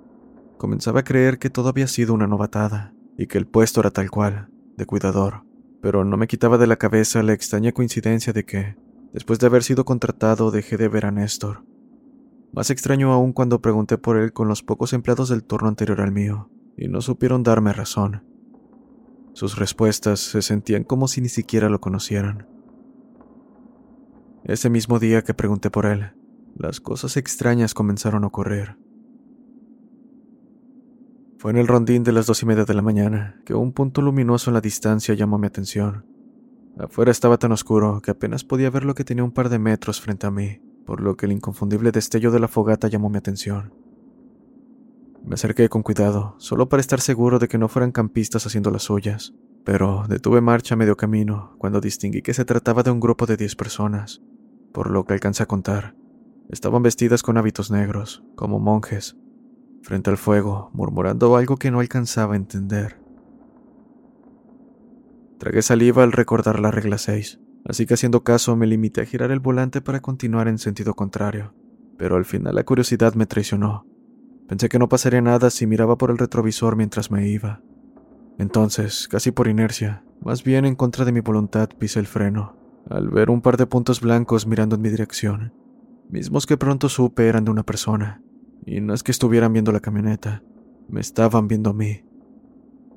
Comenzaba 0.59 1.01
a 1.01 1.05
creer 1.05 1.39
que 1.39 1.51
todo 1.51 1.69
había 1.69 1.87
sido 1.87 2.15
una 2.15 2.27
novatada, 2.27 2.95
y 3.19 3.27
que 3.27 3.39
el 3.39 3.47
puesto 3.47 3.81
era 3.81 3.91
tal 3.91 4.11
cual, 4.11 4.49
de 4.77 4.87
cuidador, 4.87 5.45
pero 5.83 6.05
no 6.05 6.17
me 6.17 6.27
quitaba 6.27 6.59
de 6.59 6.67
la 6.67 6.77
cabeza 6.77 7.23
la 7.23 7.33
extraña 7.33 7.73
coincidencia 7.73 8.33
de 8.33 8.45
que, 8.45 8.77
después 9.13 9.39
de 9.39 9.47
haber 9.47 9.63
sido 9.63 9.85
contratado, 9.85 10.51
dejé 10.51 10.77
de 10.77 10.89
ver 10.89 11.07
a 11.07 11.11
Néstor. 11.11 11.65
Más 12.53 12.71
extraño 12.71 13.13
aún 13.13 13.33
cuando 13.33 13.61
pregunté 13.61 13.99
por 13.99 14.17
él 14.17 14.33
con 14.33 14.49
los 14.49 14.63
pocos 14.63 14.93
empleados 14.93 15.29
del 15.29 15.45
turno 15.45 15.69
anterior 15.69 16.01
al 16.01 16.13
mío, 16.13 16.51
y 16.77 16.89
no 16.89 17.01
supieron 17.01 17.43
darme 17.43 17.73
razón. 17.73 18.25
Sus 19.35 19.59
respuestas 19.59 20.21
se 20.21 20.41
sentían 20.41 20.85
como 20.85 21.09
si 21.09 21.21
ni 21.21 21.29
siquiera 21.29 21.69
lo 21.69 21.81
conocieran. 21.81 22.49
Ese 24.45 24.71
mismo 24.71 24.99
día 24.99 25.23
que 25.23 25.35
pregunté 25.35 25.71
por 25.71 25.85
él, 25.85 26.13
las 26.55 26.81
cosas 26.81 27.19
extrañas 27.19 27.75
comenzaron 27.75 28.25
a 28.25 28.29
ocurrir. 28.29 28.79
Fue 31.47 31.53
en 31.53 31.59
el 31.59 31.69
rondín 31.69 32.03
de 32.03 32.11
las 32.11 32.27
dos 32.27 32.43
y 32.43 32.47
media 32.47 32.65
de 32.65 32.75
la 32.75 32.83
mañana 32.83 33.41
que 33.45 33.55
un 33.55 33.71
punto 33.71 34.03
luminoso 34.03 34.51
en 34.51 34.55
la 34.55 34.61
distancia 34.61 35.15
llamó 35.15 35.39
mi 35.39 35.47
atención. 35.47 36.05
Afuera 36.77 37.13
estaba 37.13 37.39
tan 37.39 37.53
oscuro 37.53 38.03
que 38.03 38.11
apenas 38.11 38.43
podía 38.43 38.69
ver 38.69 38.85
lo 38.85 38.97
que 38.97 39.05
tenía 39.05 39.23
un 39.23 39.31
par 39.31 39.49
de 39.49 39.61
metros 39.61 40.01
frente 40.01 40.27
a 40.27 40.33
mí, 40.33 40.61
por 40.85 41.01
lo 41.01 41.17
que 41.17 41.27
el 41.27 41.31
inconfundible 41.31 41.93
destello 41.93 42.33
de 42.33 42.41
la 42.41 42.49
fogata 42.49 42.89
llamó 42.89 43.11
mi 43.11 43.19
atención. 43.19 43.73
Me 45.25 45.35
acerqué 45.35 45.69
con 45.69 45.85
cuidado, 45.85 46.35
solo 46.39 46.69
para 46.69 46.81
estar 46.81 47.01
seguro 47.01 47.39
de 47.39 47.47
que 47.47 47.59
no 47.59 47.69
fueran 47.69 47.93
campistas 47.93 48.45
haciendo 48.45 48.73
las 48.73 48.83
suyas, 48.83 49.33
pero 49.63 50.05
detuve 50.09 50.41
marcha 50.41 50.75
a 50.75 50.79
medio 50.79 50.97
camino 50.97 51.55
cuando 51.59 51.81
distinguí 51.81 52.23
que 52.23 52.35
se 52.35 52.45
trataba 52.45 52.83
de 52.83 52.91
un 52.91 52.99
grupo 52.99 53.25
de 53.25 53.37
diez 53.37 53.55
personas, 53.55 54.21
por 54.73 54.91
lo 54.91 55.05
que 55.05 55.15
alcancé 55.15 55.45
a 55.45 55.47
contar. 55.47 55.95
Estaban 56.49 56.83
vestidas 56.83 57.23
con 57.23 57.37
hábitos 57.37 57.71
negros, 57.71 58.25
como 58.35 58.59
monjes, 58.59 59.17
frente 59.87 60.11
al 60.11 60.19
fuego, 60.19 60.71
murmurando 60.75 61.37
algo 61.37 61.57
que 61.57 61.71
no 61.71 61.81
alcanzaba 61.81 62.35
a 62.35 62.37
entender. 62.37 63.01
Tragué 65.39 65.63
saliva 65.63 66.03
al 66.03 66.13
recordar 66.13 66.59
la 66.59 66.71
regla 66.71 66.99
6, 66.99 67.41
así 67.65 67.87
que 67.87 67.95
haciendo 67.95 68.25
caso 68.25 68.57
me 68.57 68.67
limité 68.67 69.03
a 69.03 69.07
girar 69.07 69.31
el 69.31 69.41
volante 69.41 69.81
para 69.81 70.01
continuar 70.01 70.49
en 70.49 70.59
sentido 70.59 70.95
contrario, 70.95 71.55
pero 71.97 72.17
al 72.17 72.25
final 72.25 72.55
la 72.55 72.65
curiosidad 72.65 73.15
me 73.15 73.27
traicionó 73.27 73.87
Pensé 74.49 74.69
que 74.69 74.79
no 74.79 74.89
pasaría 74.89 75.21
nada 75.21 75.51
si 75.51 75.67
miraba 75.67 75.99
por 75.99 76.11
el 76.11 76.19
retrovisor 76.19 76.77
mientras 76.77 77.11
me 77.11 77.29
iba. 77.29 77.63
Entonces, 78.39 79.09
casi 79.09 79.33
por 79.33 79.49
inercia, 79.49 80.05
más 80.21 80.45
bien 80.45 80.65
en 80.65 80.77
contra 80.77 81.05
de 81.05 81.13
mi 81.13 81.21
voluntad, 81.21 81.69
pisé 81.77 81.99
el 81.99 82.07
freno, 82.07 82.57
al 82.89 83.09
ver 83.09 83.31
un 83.31 83.41
par 83.41 83.57
de 83.57 83.67
puntos 83.67 84.01
blancos 84.01 84.47
mirando 84.47 84.77
en 84.77 84.83
mi 84.83 84.91
dirección, 84.91 85.53
mismos 86.09 86.47
que 86.47 86.57
pronto 86.57 86.89
supe 86.89 87.27
eran 87.27 87.45
de 87.45 87.51
una 87.51 87.65
persona, 87.65 88.23
y 88.67 88.81
no 88.81 88.93
es 88.93 89.03
que 89.05 89.13
estuvieran 89.13 89.53
viendo 89.53 89.71
la 89.71 89.81
camioneta, 89.81 90.43
me 90.89 91.01
estaban 91.01 91.47
viendo 91.47 91.71
a 91.71 91.73
mí. 91.73 92.05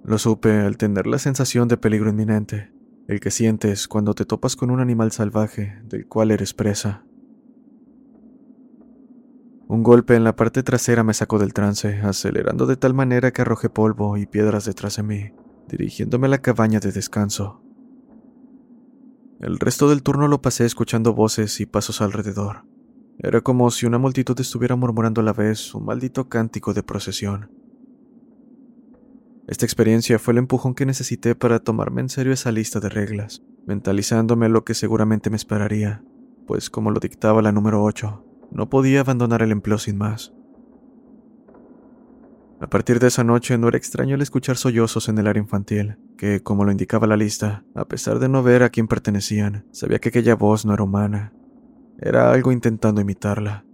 Lo 0.04 0.18
supe 0.18 0.52
al 0.60 0.78
tener 0.78 1.06
la 1.06 1.20
sensación 1.20 1.68
de 1.68 1.78
peligro 1.78 2.10
inminente, 2.10 2.74
el 3.08 3.20
que 3.20 3.32
sientes 3.32 3.88
cuando 3.88 4.16
te 4.16 4.26
topas 4.26 4.56
con 4.56 4.72
un 4.72 4.80
animal 4.80 5.12
salvaje 5.12 5.80
del 5.86 6.08
cual 6.08 6.32
eres 6.32 6.54
presa. 6.54 7.06
Un 9.68 9.84
golpe 9.84 10.16
en 10.16 10.24
la 10.24 10.36
parte 10.36 10.64
trasera 10.64 11.04
me 11.04 11.14
sacó 11.14 11.38
del 11.38 11.54
trance, 11.54 12.00
acelerando 12.02 12.66
de 12.66 12.76
tal 12.76 12.96
manera 12.96 13.32
que 13.32 13.44
arrojé 13.44 13.70
polvo 13.70 14.18
y 14.18 14.26
piedras 14.26 14.66
detrás 14.66 14.96
de 14.96 15.04
mí, 15.04 15.32
dirigiéndome 15.68 16.26
a 16.26 16.32
la 16.32 16.42
cabaña 16.42 16.80
de 16.80 16.92
descanso. 16.92 17.62
El 19.40 19.60
resto 19.60 19.88
del 19.88 20.02
turno 20.02 20.28
lo 20.28 20.42
pasé 20.42 20.66
escuchando 20.66 21.14
voces 21.14 21.62
y 21.62 21.68
pasos 21.68 22.02
alrededor. 22.02 22.66
Era 23.22 23.42
como 23.42 23.70
si 23.70 23.86
una 23.86 23.98
multitud 23.98 24.40
estuviera 24.40 24.78
murmurando 24.78 25.20
a 25.20 25.26
la 25.26 25.34
vez 25.34 25.76
un 25.76 25.84
maldito 25.84 26.30
cántico 26.30 26.74
de 26.74 26.84
procesión. 26.84 27.52
Esta 29.46 29.66
experiencia 29.66 30.20
fue 30.20 30.32
el 30.32 30.38
empujón 30.38 30.74
que 30.74 30.86
necesité 30.86 31.36
para 31.36 31.60
tomarme 31.60 32.00
en 32.00 32.10
serio 32.10 32.32
esa 32.32 32.52
lista 32.54 32.80
de 32.80 32.88
reglas, 32.88 33.44
mentalizándome 33.66 34.48
lo 34.48 34.64
que 34.64 34.74
seguramente 34.74 35.30
me 35.30 35.36
esperaría, 35.36 36.02
pues 36.48 36.70
como 36.70 36.92
lo 36.92 37.02
dictaba 37.02 37.42
la 37.42 37.52
número 37.52 37.84
8, 37.84 38.24
no 38.52 38.70
podía 38.70 39.02
abandonar 39.02 39.42
el 39.42 39.52
empleo 39.52 39.80
sin 39.80 39.98
más. 39.98 40.34
A 42.62 42.70
partir 42.70 43.00
de 43.00 43.08
esa 43.08 43.24
noche 43.26 43.58
no 43.58 43.68
era 43.68 43.78
extraño 43.78 44.16
el 44.16 44.22
escuchar 44.22 44.56
sollozos 44.56 45.10
en 45.10 45.18
el 45.18 45.28
área 45.28 45.42
infantil, 45.42 45.98
que, 46.18 46.42
como 46.42 46.64
lo 46.64 46.72
indicaba 46.72 47.08
la 47.08 47.18
lista, 47.18 47.66
a 47.76 47.86
pesar 47.86 48.20
de 48.20 48.30
no 48.30 48.44
ver 48.44 48.64
a 48.64 48.70
quién 48.70 48.88
pertenecían, 48.88 49.66
sabía 49.72 50.00
que 50.00 50.10
aquella 50.10 50.36
voz 50.36 50.66
no 50.66 50.74
era 50.74 50.84
humana. 50.84 51.34
Era 52.01 52.32
algo 52.32 52.51
intentando 52.51 53.01
imitarla. 53.01 53.65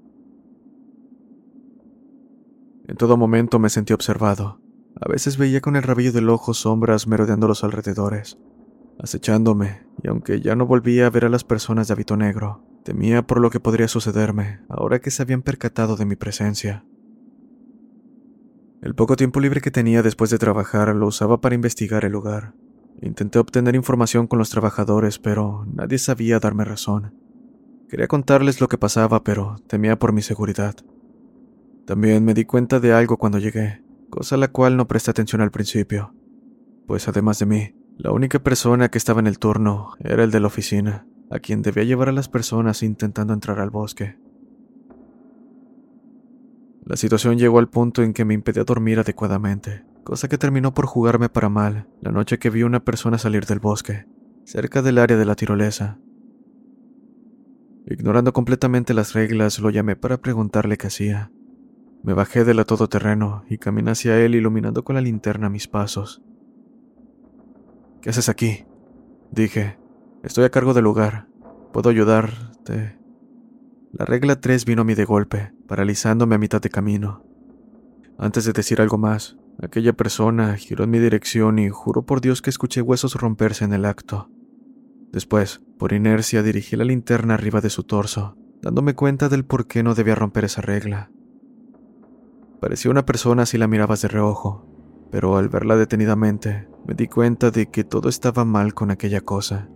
En 2.88 2.96
todo 2.98 3.18
momento 3.18 3.60
me 3.60 3.70
sentí 3.70 3.94
observado. 3.94 4.60
A 5.00 5.10
veces 5.10 5.38
veía 5.38 5.62
con 5.62 5.76
el 5.76 5.84
rabillo 5.84 6.12
del 6.12 6.30
ojo 6.30 6.54
sombras 6.54 7.08
merodeando 7.08 7.48
los 7.48 7.64
alrededores, 7.64 8.38
acechándome, 9.00 9.86
y 10.02 10.08
aunque 10.08 10.42
ya 10.42 10.56
no 10.56 10.66
volvía 10.66 11.08
a 11.08 11.10
ver 11.10 11.26
a 11.26 11.30
las 11.30 11.44
personas 11.44 11.88
de 11.88 11.94
hábito 11.94 12.16
negro, 12.16 12.64
Temía 12.86 13.26
por 13.26 13.42
lo 13.42 13.50
que 13.50 13.60
podría 13.60 13.88
sucederme 13.88 14.60
ahora 14.70 15.02
que 15.02 15.10
se 15.10 15.24
habían 15.24 15.42
percatado 15.42 15.96
de 15.96 16.06
mi 16.06 16.16
presencia. 16.16 16.86
El 18.84 18.94
poco 18.94 19.16
tiempo 19.16 19.40
libre 19.40 19.60
que 19.60 19.72
tenía 19.72 20.04
después 20.04 20.30
de 20.30 20.38
trabajar 20.38 20.96
lo 20.96 21.08
usaba 21.08 21.42
para 21.42 21.56
investigar 21.56 22.06
el 22.06 22.12
lugar. 22.12 22.54
Intenté 23.02 23.40
obtener 23.40 23.74
información 23.74 24.28
con 24.28 24.38
los 24.38 24.52
trabajadores, 24.52 25.18
pero 25.18 25.66
nadie 25.66 25.98
sabía 25.98 26.40
darme 26.40 26.64
razón. 26.64 27.16
Quería 27.90 28.08
contarles 28.08 28.62
lo 28.62 28.68
que 28.68 28.78
pasaba, 28.78 29.24
pero 29.24 29.58
temía 29.68 29.98
por 30.00 30.12
mi 30.12 30.22
seguridad. 30.22 30.76
También 31.86 32.26
me 32.26 32.34
di 32.34 32.46
cuenta 32.46 32.80
de 32.80 32.94
algo 32.94 33.18
cuando 33.18 33.38
llegué, 33.38 33.84
cosa 34.10 34.36
a 34.36 34.38
la 34.38 34.48
cual 34.48 34.76
no 34.76 34.88
presté 34.88 35.12
atención 35.12 35.42
al 35.42 35.52
principio, 35.52 36.14
pues 36.88 37.08
además 37.08 37.40
de 37.40 37.46
mí, 37.46 37.76
la 37.98 38.12
única 38.12 38.40
persona 38.40 38.90
que 38.90 38.98
estaba 38.98 39.20
en 39.20 39.28
el 39.28 39.40
turno 39.40 39.92
era 40.00 40.24
el 40.24 40.32
de 40.32 40.40
la 40.40 40.48
oficina 40.48 41.08
a 41.30 41.40
quien 41.40 41.62
debía 41.62 41.84
llevar 41.84 42.10
a 42.10 42.12
las 42.12 42.30
personas 42.30 42.84
intentando 42.84 43.34
entrar 43.34 43.60
al 43.60 43.70
bosque. 43.70 44.18
La 46.86 46.96
situación 46.98 47.38
llegó 47.38 47.58
al 47.58 47.70
punto 47.70 48.04
en 48.04 48.14
que 48.14 48.26
me 48.26 48.36
impedía 48.36 48.64
dormir 48.64 49.00
adecuadamente, 49.00 49.84
cosa 50.04 50.28
que 50.28 50.38
terminó 50.38 50.74
por 50.74 50.86
jugarme 50.86 51.30
para 51.30 51.50
mal 51.50 51.88
la 52.02 52.12
noche 52.12 52.38
que 52.38 52.52
vi 52.52 52.64
una 52.64 52.84
persona 52.84 53.18
salir 53.18 53.46
del 53.46 53.60
bosque, 53.60 54.06
cerca 54.44 54.84
del 54.84 55.00
área 55.00 55.18
de 55.18 55.26
la 55.26 55.36
tirolesa. 55.36 55.98
Ignorando 57.88 58.34
completamente 58.34 58.94
las 58.94 59.14
reglas, 59.14 59.60
lo 59.60 59.70
llamé 59.70 59.96
para 59.96 60.18
preguntarle 60.18 60.78
qué 60.78 60.88
hacía. 60.88 61.32
Me 62.04 62.14
bajé 62.14 62.44
de 62.44 62.54
la 62.54 62.66
todoterreno 62.66 63.44
y 63.50 63.58
caminé 63.58 63.92
hacia 63.92 64.20
él 64.20 64.36
iluminando 64.36 64.84
con 64.84 64.96
la 64.96 65.02
linterna 65.02 65.50
mis 65.50 65.68
pasos. 65.68 66.22
¿Qué 68.02 68.10
haces 68.10 68.30
aquí? 68.30 68.66
Dije, 69.32 69.78
Estoy 70.26 70.44
a 70.44 70.50
cargo 70.50 70.74
del 70.74 70.84
lugar. 70.84 71.28
Puedo 71.72 71.92
ayudarte. 71.92 72.98
La 73.94 74.06
regla 74.06 74.42
3 74.42 74.66
vino 74.66 74.82
a 74.82 74.84
mí 74.84 74.96
de 74.96 75.06
golpe, 75.06 75.54
paralizándome 75.68 76.34
a 76.34 76.40
mitad 76.40 76.60
de 76.60 76.72
camino. 76.72 77.24
Antes 78.18 78.46
de 78.46 78.52
decir 78.52 78.82
algo 78.82 78.98
más, 78.98 79.38
aquella 79.62 79.94
persona 79.94 80.56
giró 80.56 80.86
en 80.86 80.90
mi 80.90 80.98
dirección 80.98 81.60
y 81.60 81.70
juro 81.70 82.08
por 82.08 82.22
Dios 82.22 82.42
que 82.42 82.50
escuché 82.50 82.82
huesos 82.82 83.14
romperse 83.14 83.66
en 83.66 83.74
el 83.74 83.86
acto. 83.86 84.32
Después, 85.12 85.62
por 85.78 85.94
inercia, 85.94 86.44
dirigí 86.44 86.76
la 86.76 86.86
linterna 86.86 87.34
arriba 87.34 87.62
de 87.62 87.70
su 87.70 87.84
torso, 87.84 88.38
dándome 88.62 88.96
cuenta 88.96 89.30
del 89.30 89.46
por 89.46 89.68
qué 89.68 89.84
no 89.84 89.96
debía 89.96 90.16
romper 90.16 90.46
esa 90.46 90.62
regla. 90.62 91.12
Parecía 92.60 92.92
una 92.92 93.06
persona 93.06 93.46
si 93.46 93.58
la 93.58 93.68
mirabas 93.68 94.02
de 94.02 94.08
reojo, 94.08 94.66
pero 95.12 95.38
al 95.38 95.50
verla 95.50 95.76
detenidamente, 95.76 96.68
me 96.86 96.94
di 96.94 97.08
cuenta 97.08 97.52
de 97.52 97.68
que 97.68 97.84
todo 97.84 98.10
estaba 98.10 98.46
mal 98.46 98.74
con 98.74 98.92
aquella 98.92 99.22
cosa. 99.22 99.70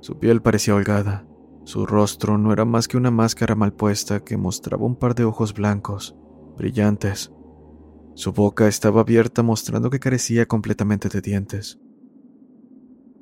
Su 0.00 0.18
piel 0.18 0.42
parecía 0.42 0.74
holgada. 0.74 1.26
Su 1.64 1.86
rostro 1.86 2.38
no 2.38 2.52
era 2.52 2.64
más 2.64 2.88
que 2.88 2.96
una 2.96 3.10
máscara 3.10 3.54
mal 3.54 3.72
puesta 3.72 4.20
que 4.20 4.36
mostraba 4.36 4.86
un 4.86 4.96
par 4.96 5.14
de 5.14 5.24
ojos 5.24 5.52
blancos, 5.52 6.16
brillantes. 6.56 7.32
Su 8.14 8.32
boca 8.32 8.68
estaba 8.68 9.02
abierta 9.02 9.42
mostrando 9.42 9.90
que 9.90 10.00
carecía 10.00 10.46
completamente 10.46 11.08
de 11.08 11.20
dientes. 11.20 11.78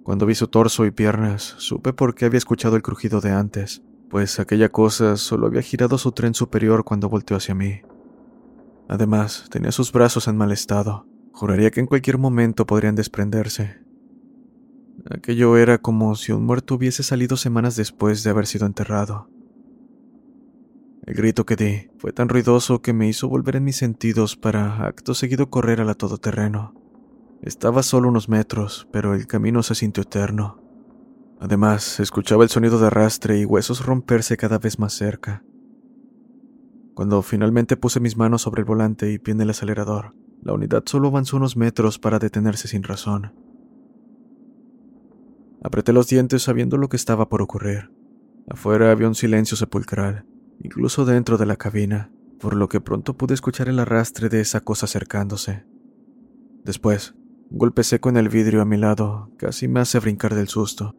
Cuando 0.07 0.25
vi 0.25 0.37
su 0.37 0.47
torso 0.47 0.87
y 0.87 0.93
piernas, 0.93 1.57
supe 1.59 1.93
por 1.93 2.15
qué 2.15 2.27
había 2.27 2.39
escuchado 2.39 2.77
el 2.77 2.83
crujido 2.83 3.21
de 3.21 3.33
antes. 3.33 3.83
pues 4.09 4.39
aquella 4.39 4.69
cosa 4.69 5.17
solo 5.17 5.49
había 5.49 5.63
girado 5.63 5.99
su 5.99 6.13
tren 6.13 6.33
superior 6.33 6.85
cuando 6.85 7.09
volteó 7.09 7.37
hacia 7.37 7.57
mí. 7.57 7.81
Además, 8.87 9.49
tenía 9.51 9.73
sus 9.73 9.91
brazos 9.91 10.29
en 10.29 10.37
mal 10.37 10.53
estado. 10.53 11.09
Juraría 11.33 11.73
que 11.73 11.81
en 11.81 11.89
cualquier 11.89 12.19
momento 12.19 12.67
podrían 12.67 12.95
desprenderse. 12.95 13.81
Aquello 15.11 15.57
era 15.57 15.79
como 15.79 16.15
si 16.15 16.31
un 16.31 16.45
muerto 16.45 16.77
hubiese 16.77 17.03
salido 17.03 17.37
semanas 17.37 17.75
después 17.75 18.23
de 18.23 18.31
haber 18.31 18.47
sido 18.47 18.65
enterrado. 18.65 19.29
El 21.05 21.15
grito 21.15 21.45
que 21.45 21.57
di 21.57 21.91
fue 21.99 22.13
tan 22.13 22.29
ruidoso 22.29 22.81
que 22.81 22.93
me 22.93 23.09
hizo 23.09 23.29
volver 23.29 23.57
en 23.57 23.65
mis 23.65 23.77
sentidos 23.77 24.37
para 24.37 24.87
acto 24.87 25.15
seguido 25.15 25.51
correr 25.51 25.81
a 25.81 25.85
la 25.85 25.95
todoterreno. 25.95 26.86
Estaba 27.43 27.83
solo 27.83 28.09
unos 28.09 28.29
metros, 28.29 28.89
pero 28.93 29.15
el 29.15 29.27
camino 29.27 29.63
se 29.63 29.75
sintió 29.75 30.03
eterno. 30.03 30.63
Además, 31.39 32.01
escuchaba 32.01 32.45
el 32.45 32.51
sonido 32.51 32.79
de 32.79 32.87
arrastre 32.87 33.39
y 33.39 33.45
huesos 33.45 33.85
romperse 33.85 34.37
cada 34.37 34.59
vez 34.59 34.79
más 34.79 34.95
cerca. 34.95 35.45
Cuando 36.95 37.21
finalmente 37.23 37.77
puse 37.77 38.01
mis 38.01 38.17
manos 38.17 38.43
sobre 38.43 38.61
el 38.61 38.65
volante 38.65 39.13
y 39.13 39.19
pie 39.19 39.33
en 39.33 39.43
el 39.43 39.51
acelerador, 39.51 40.15
la 40.43 40.55
unidad 40.55 40.83
solo 40.87 41.09
avanzó 41.09 41.37
unos 41.37 41.57
metros 41.57 41.99
para 41.99 42.19
detenerse 42.19 42.69
sin 42.69 42.83
razón. 42.83 43.35
Apreté 45.63 45.93
los 45.93 46.09
dientes 46.09 46.43
sabiendo 46.43 46.79
lo 46.79 46.89
que 46.89 46.97
estaba 46.97 47.29
por 47.29 47.43
ocurrir. 47.43 47.91
Afuera 48.49 48.91
había 48.91 49.09
un 49.09 49.15
silencio 49.15 49.57
sepulcral 49.57 50.25
incluso 50.63 51.05
dentro 51.05 51.37
de 51.39 51.47
la 51.47 51.57
cabina, 51.57 52.11
por 52.41 52.55
lo 52.55 52.69
que 52.69 52.81
pronto 52.81 53.17
pude 53.17 53.35
escuchar 53.35 53.69
el 53.69 53.79
arrastre 53.79 54.29
de 54.29 54.41
esa 54.41 54.61
cosa 54.61 54.87
acercándose. 54.87 55.65
Después, 56.65 57.15
un 57.51 57.59
golpe 57.59 57.85
seco 57.85 58.09
en 58.09 58.17
el 58.17 58.29
vidrio 58.29 58.63
a 58.63 58.65
mi 58.65 58.77
lado 58.77 59.31
casi 59.37 59.69
me 59.69 59.81
hace 59.81 59.99
brincar 60.01 60.35
del 60.35 60.49
susto. 60.49 60.95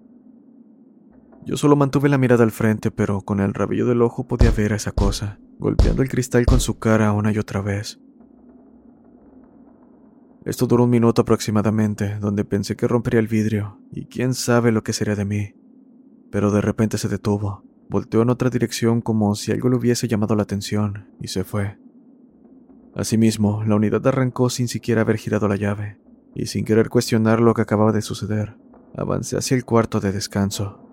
Yo 1.46 1.56
solo 1.58 1.76
mantuve 1.76 2.10
la 2.10 2.18
mirada 2.18 2.44
al 2.44 2.52
frente, 2.52 2.92
pero 2.92 3.22
con 3.22 3.40
el 3.40 3.54
rabillo 3.54 3.86
del 3.86 4.02
ojo 4.02 4.28
podía 4.28 4.52
ver 4.52 4.74
a 4.74 4.76
esa 4.76 4.92
cosa, 4.92 5.40
golpeando 5.60 6.02
el 6.02 6.10
cristal 6.10 6.46
con 6.46 6.60
su 6.60 6.78
cara 6.78 7.14
una 7.14 7.32
y 7.32 7.38
otra 7.38 7.62
vez. 7.62 8.00
Esto 10.46 10.68
duró 10.68 10.86
un 10.86 10.90
minuto 10.90 11.22
aproximadamente, 11.22 12.20
donde 12.20 12.46
pensé 12.46 12.76
que 12.76 12.88
rompería 12.88 13.20
el 13.20 13.28
vidrio, 13.28 13.80
y 13.92 14.06
quién 14.06 14.34
sabe 14.34 14.72
lo 14.72 14.84
que 14.84 14.94
sería 14.94 15.16
de 15.16 15.26
mí. 15.26 15.54
Pero 16.32 16.52
de 16.52 16.62
repente 16.62 16.98
se 16.98 17.08
detuvo, 17.08 17.64
Volteó 17.90 18.22
en 18.22 18.30
otra 18.30 18.50
dirección 18.50 19.02
como 19.02 19.34
si 19.36 19.52
algo 19.52 19.70
le 19.70 19.78
hubiese 19.78 20.08
llamado 20.10 20.36
la 20.36 20.44
atención 20.44 21.08
y 21.22 21.30
se 21.30 21.46
fue. 21.46 21.78
Asimismo, 22.94 23.64
la 23.64 23.76
unidad 23.76 24.06
arrancó 24.08 24.50
sin 24.50 24.68
siquiera 24.68 25.02
haber 25.02 25.18
girado 25.18 25.48
la 25.48 25.56
llave, 25.56 25.98
y 26.36 26.48
sin 26.48 26.66
querer 26.66 26.90
cuestionar 26.90 27.40
lo 27.40 27.54
que 27.54 27.62
acababa 27.62 27.92
de 27.92 28.02
suceder, 28.02 28.56
avancé 28.96 29.38
hacia 29.38 29.56
el 29.56 29.66
cuarto 29.66 30.00
de 30.00 30.12
descanso. 30.12 30.84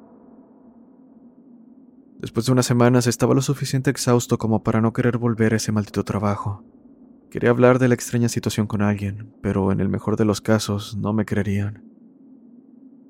Después 2.18 2.46
de 2.46 2.52
unas 2.52 2.66
semanas 2.66 3.06
estaba 3.06 3.34
lo 3.34 3.42
suficiente 3.42 3.90
exhausto 3.90 4.38
como 4.38 4.62
para 4.62 4.80
no 4.80 4.92
querer 4.92 5.18
volver 5.18 5.52
a 5.52 5.56
ese 5.56 5.72
maldito 5.72 6.04
trabajo. 6.04 6.64
Quería 7.30 7.50
hablar 7.50 7.78
de 7.78 7.88
la 7.88 7.94
extraña 7.94 8.28
situación 8.28 8.66
con 8.66 8.80
alguien, 8.80 9.34
pero 9.42 9.72
en 9.72 9.80
el 9.80 9.88
mejor 9.88 10.16
de 10.16 10.24
los 10.24 10.40
casos 10.40 10.96
no 10.96 11.12
me 11.12 11.24
creerían. 11.24 11.84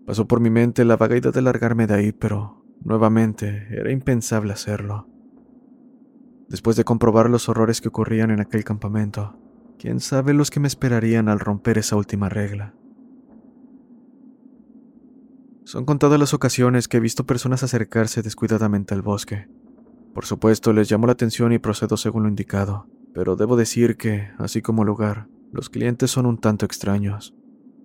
Pasó 0.07 0.27
por 0.27 0.41
mi 0.41 0.51
mente 0.51 0.85
la 0.85 0.97
vaga 0.97 1.17
idea 1.17 1.31
de 1.31 1.43
largarme 1.43 1.87
de 1.87 1.95
ahí, 1.95 2.13
pero 2.13 2.65
Nuevamente, 2.85 3.67
era 3.71 3.91
impensable 3.91 4.53
hacerlo. 4.53 5.09
Después 6.49 6.77
de 6.77 6.85
comprobar 6.85 7.31
los 7.31 7.49
horrores 7.49 7.81
que 7.81 7.89
ocurrían 7.89 8.31
en 8.31 8.41
aquel 8.41 8.63
campamento, 8.63 9.39
quién 9.79 10.01
sabe 10.01 10.35
los 10.35 10.51
que 10.51 10.61
me 10.61 10.69
esperarían 10.69 11.29
al 11.29 11.41
romper 11.41 11.79
esa 11.79 11.97
última 11.97 12.29
regla. 12.29 12.75
Son 15.65 15.85
contadas 15.85 16.21
las 16.21 16.35
ocasiones 16.35 16.89
que 16.89 16.99
he 16.99 17.01
visto 17.01 17.25
personas 17.25 17.63
acercarse 17.63 18.23
descuidadamente 18.23 18.95
al 18.95 19.03
bosque. 19.03 19.49
Por 20.13 20.27
supuesto, 20.27 20.73
les 20.73 20.91
llamo 20.91 21.07
la 21.07 21.15
atención 21.15 21.53
y 21.53 21.59
procedo 21.59 21.97
según 21.97 22.25
lo 22.25 22.29
indicado, 22.29 22.87
pero 23.15 23.35
debo 23.35 23.57
decir 23.57 23.97
que, 23.97 24.31
así 24.39 24.63
como 24.63 24.83
el 24.83 24.89
lugar, 24.89 25.29
los 25.53 25.71
clientes 25.71 26.11
son 26.11 26.27
un 26.27 26.39
tanto 26.39 26.67
extraños. 26.67 27.35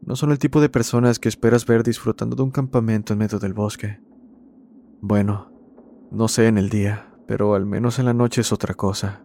No 0.02 0.16
son 0.16 0.32
el 0.32 0.40
tipo 0.40 0.60
de 0.60 0.70
personas 0.70 1.20
que 1.20 1.30
esperas 1.30 1.66
ver 1.66 1.84
disfrutando 1.84 2.36
de 2.36 2.44
un 2.44 2.52
campamento 2.52 3.14
en 3.14 3.20
medio 3.20 3.40
del 3.40 3.54
bosque. 3.54 4.00
Bueno, 5.02 5.52
no 6.12 6.28
sé 6.28 6.48
en 6.48 6.58
el 6.58 6.70
día, 6.70 7.14
pero 7.28 7.56
al 7.56 7.66
menos 7.66 8.00
en 8.00 8.06
la 8.06 8.14
noche 8.14 8.42
es 8.42 8.52
otra 8.52 8.74
cosa. 8.74 9.22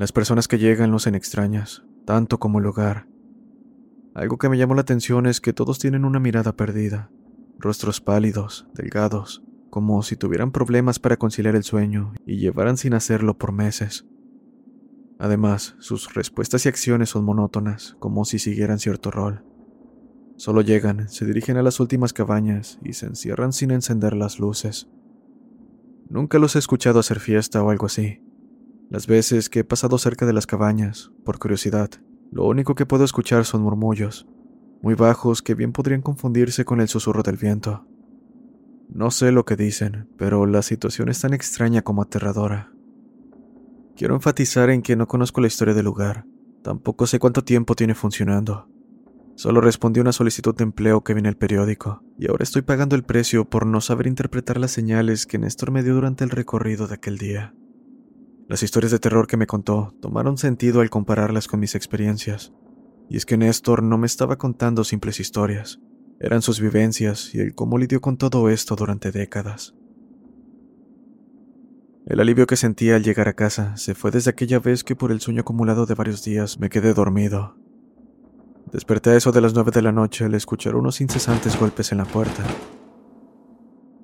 Las 0.00 0.12
personas 0.12 0.48
que 0.48 0.56
llegan 0.56 0.90
lucen 0.90 1.14
extrañas, 1.14 1.84
tanto 2.06 2.38
como 2.38 2.56
el 2.56 2.64
lugar. 2.64 3.06
Algo 4.14 4.38
que 4.38 4.48
me 4.48 4.56
llamó 4.56 4.74
la 4.74 4.80
atención 4.80 5.26
es 5.26 5.42
que 5.42 5.52
todos 5.52 5.78
tienen 5.78 6.06
una 6.06 6.18
mirada 6.18 6.56
perdida, 6.56 7.10
rostros 7.58 8.00
pálidos, 8.00 8.66
delgados, 8.72 9.42
como 9.68 10.02
si 10.02 10.16
tuvieran 10.16 10.52
problemas 10.52 10.98
para 10.98 11.18
conciliar 11.18 11.54
el 11.54 11.64
sueño 11.64 12.14
y 12.24 12.38
llevaran 12.38 12.78
sin 12.78 12.94
hacerlo 12.94 13.36
por 13.36 13.52
meses. 13.52 14.06
Además, 15.18 15.76
sus 15.80 16.14
respuestas 16.14 16.64
y 16.64 16.70
acciones 16.70 17.10
son 17.10 17.26
monótonas, 17.26 17.98
como 17.98 18.24
si 18.24 18.38
siguieran 18.38 18.78
cierto 18.78 19.10
rol. 19.10 19.44
Solo 20.36 20.62
llegan, 20.62 21.10
se 21.10 21.26
dirigen 21.26 21.58
a 21.58 21.62
las 21.62 21.78
últimas 21.78 22.14
cabañas 22.14 22.78
y 22.82 22.94
se 22.94 23.04
encierran 23.04 23.52
sin 23.52 23.70
encender 23.70 24.14
las 24.14 24.38
luces. 24.38 24.88
Nunca 26.08 26.38
los 26.38 26.56
he 26.56 26.58
escuchado 26.58 27.00
hacer 27.00 27.20
fiesta 27.20 27.62
o 27.62 27.68
algo 27.68 27.84
así. 27.84 28.22
Las 28.90 29.06
veces 29.06 29.48
que 29.48 29.60
he 29.60 29.64
pasado 29.64 29.98
cerca 29.98 30.26
de 30.26 30.32
las 30.32 30.48
cabañas, 30.48 31.12
por 31.24 31.38
curiosidad, 31.38 31.90
lo 32.32 32.44
único 32.44 32.74
que 32.74 32.86
puedo 32.86 33.04
escuchar 33.04 33.44
son 33.44 33.62
murmullos, 33.62 34.26
muy 34.82 34.94
bajos 34.94 35.42
que 35.42 35.54
bien 35.54 35.70
podrían 35.70 36.02
confundirse 36.02 36.64
con 36.64 36.80
el 36.80 36.88
susurro 36.88 37.22
del 37.22 37.36
viento. 37.36 37.86
No 38.88 39.12
sé 39.12 39.30
lo 39.30 39.44
que 39.44 39.54
dicen, 39.54 40.08
pero 40.18 40.44
la 40.44 40.62
situación 40.62 41.08
es 41.08 41.20
tan 41.20 41.34
extraña 41.34 41.82
como 41.82 42.02
aterradora. 42.02 42.72
Quiero 43.94 44.16
enfatizar 44.16 44.70
en 44.70 44.82
que 44.82 44.96
no 44.96 45.06
conozco 45.06 45.40
la 45.40 45.46
historia 45.46 45.74
del 45.74 45.84
lugar, 45.84 46.26
tampoco 46.64 47.06
sé 47.06 47.20
cuánto 47.20 47.44
tiempo 47.44 47.76
tiene 47.76 47.94
funcionando. 47.94 48.68
Solo 49.36 49.60
respondí 49.60 50.00
una 50.00 50.12
solicitud 50.12 50.56
de 50.56 50.64
empleo 50.64 51.04
que 51.04 51.14
vi 51.14 51.20
en 51.20 51.26
el 51.26 51.36
periódico, 51.36 52.02
y 52.18 52.28
ahora 52.28 52.42
estoy 52.42 52.62
pagando 52.62 52.96
el 52.96 53.04
precio 53.04 53.48
por 53.48 53.66
no 53.66 53.80
saber 53.80 54.08
interpretar 54.08 54.58
las 54.58 54.72
señales 54.72 55.26
que 55.26 55.38
Néstor 55.38 55.70
me 55.70 55.84
dio 55.84 55.94
durante 55.94 56.24
el 56.24 56.30
recorrido 56.30 56.88
de 56.88 56.94
aquel 56.94 57.18
día. 57.18 57.54
Las 58.50 58.64
historias 58.64 58.90
de 58.90 58.98
terror 58.98 59.28
que 59.28 59.36
me 59.36 59.46
contó 59.46 59.94
tomaron 60.00 60.36
sentido 60.36 60.80
al 60.80 60.90
compararlas 60.90 61.46
con 61.46 61.60
mis 61.60 61.76
experiencias, 61.76 62.52
y 63.08 63.16
es 63.16 63.24
que 63.24 63.36
Néstor 63.36 63.80
no 63.80 63.96
me 63.96 64.08
estaba 64.08 64.38
contando 64.38 64.82
simples 64.82 65.20
historias, 65.20 65.78
eran 66.18 66.42
sus 66.42 66.60
vivencias 66.60 67.32
y 67.32 67.38
el 67.38 67.54
cómo 67.54 67.78
lidió 67.78 68.00
con 68.00 68.16
todo 68.16 68.48
esto 68.50 68.74
durante 68.74 69.12
décadas. 69.12 69.76
El 72.06 72.18
alivio 72.18 72.48
que 72.48 72.56
sentía 72.56 72.96
al 72.96 73.04
llegar 73.04 73.28
a 73.28 73.34
casa 73.34 73.76
se 73.76 73.94
fue 73.94 74.10
desde 74.10 74.30
aquella 74.30 74.58
vez 74.58 74.82
que 74.82 74.96
por 74.96 75.12
el 75.12 75.20
sueño 75.20 75.42
acumulado 75.42 75.86
de 75.86 75.94
varios 75.94 76.24
días 76.24 76.58
me 76.58 76.70
quedé 76.70 76.92
dormido 76.92 77.54
Desperté 78.72 79.10
a 79.10 79.16
eso 79.16 79.30
de 79.30 79.42
las 79.42 79.54
nueve 79.54 79.70
de 79.72 79.82
la 79.82 79.92
noche 79.92 80.24
al 80.24 80.34
escuchar 80.34 80.74
unos 80.74 81.00
incesantes 81.00 81.56
golpes 81.56 81.92
en 81.92 81.98
la 81.98 82.04
puerta. 82.04 82.42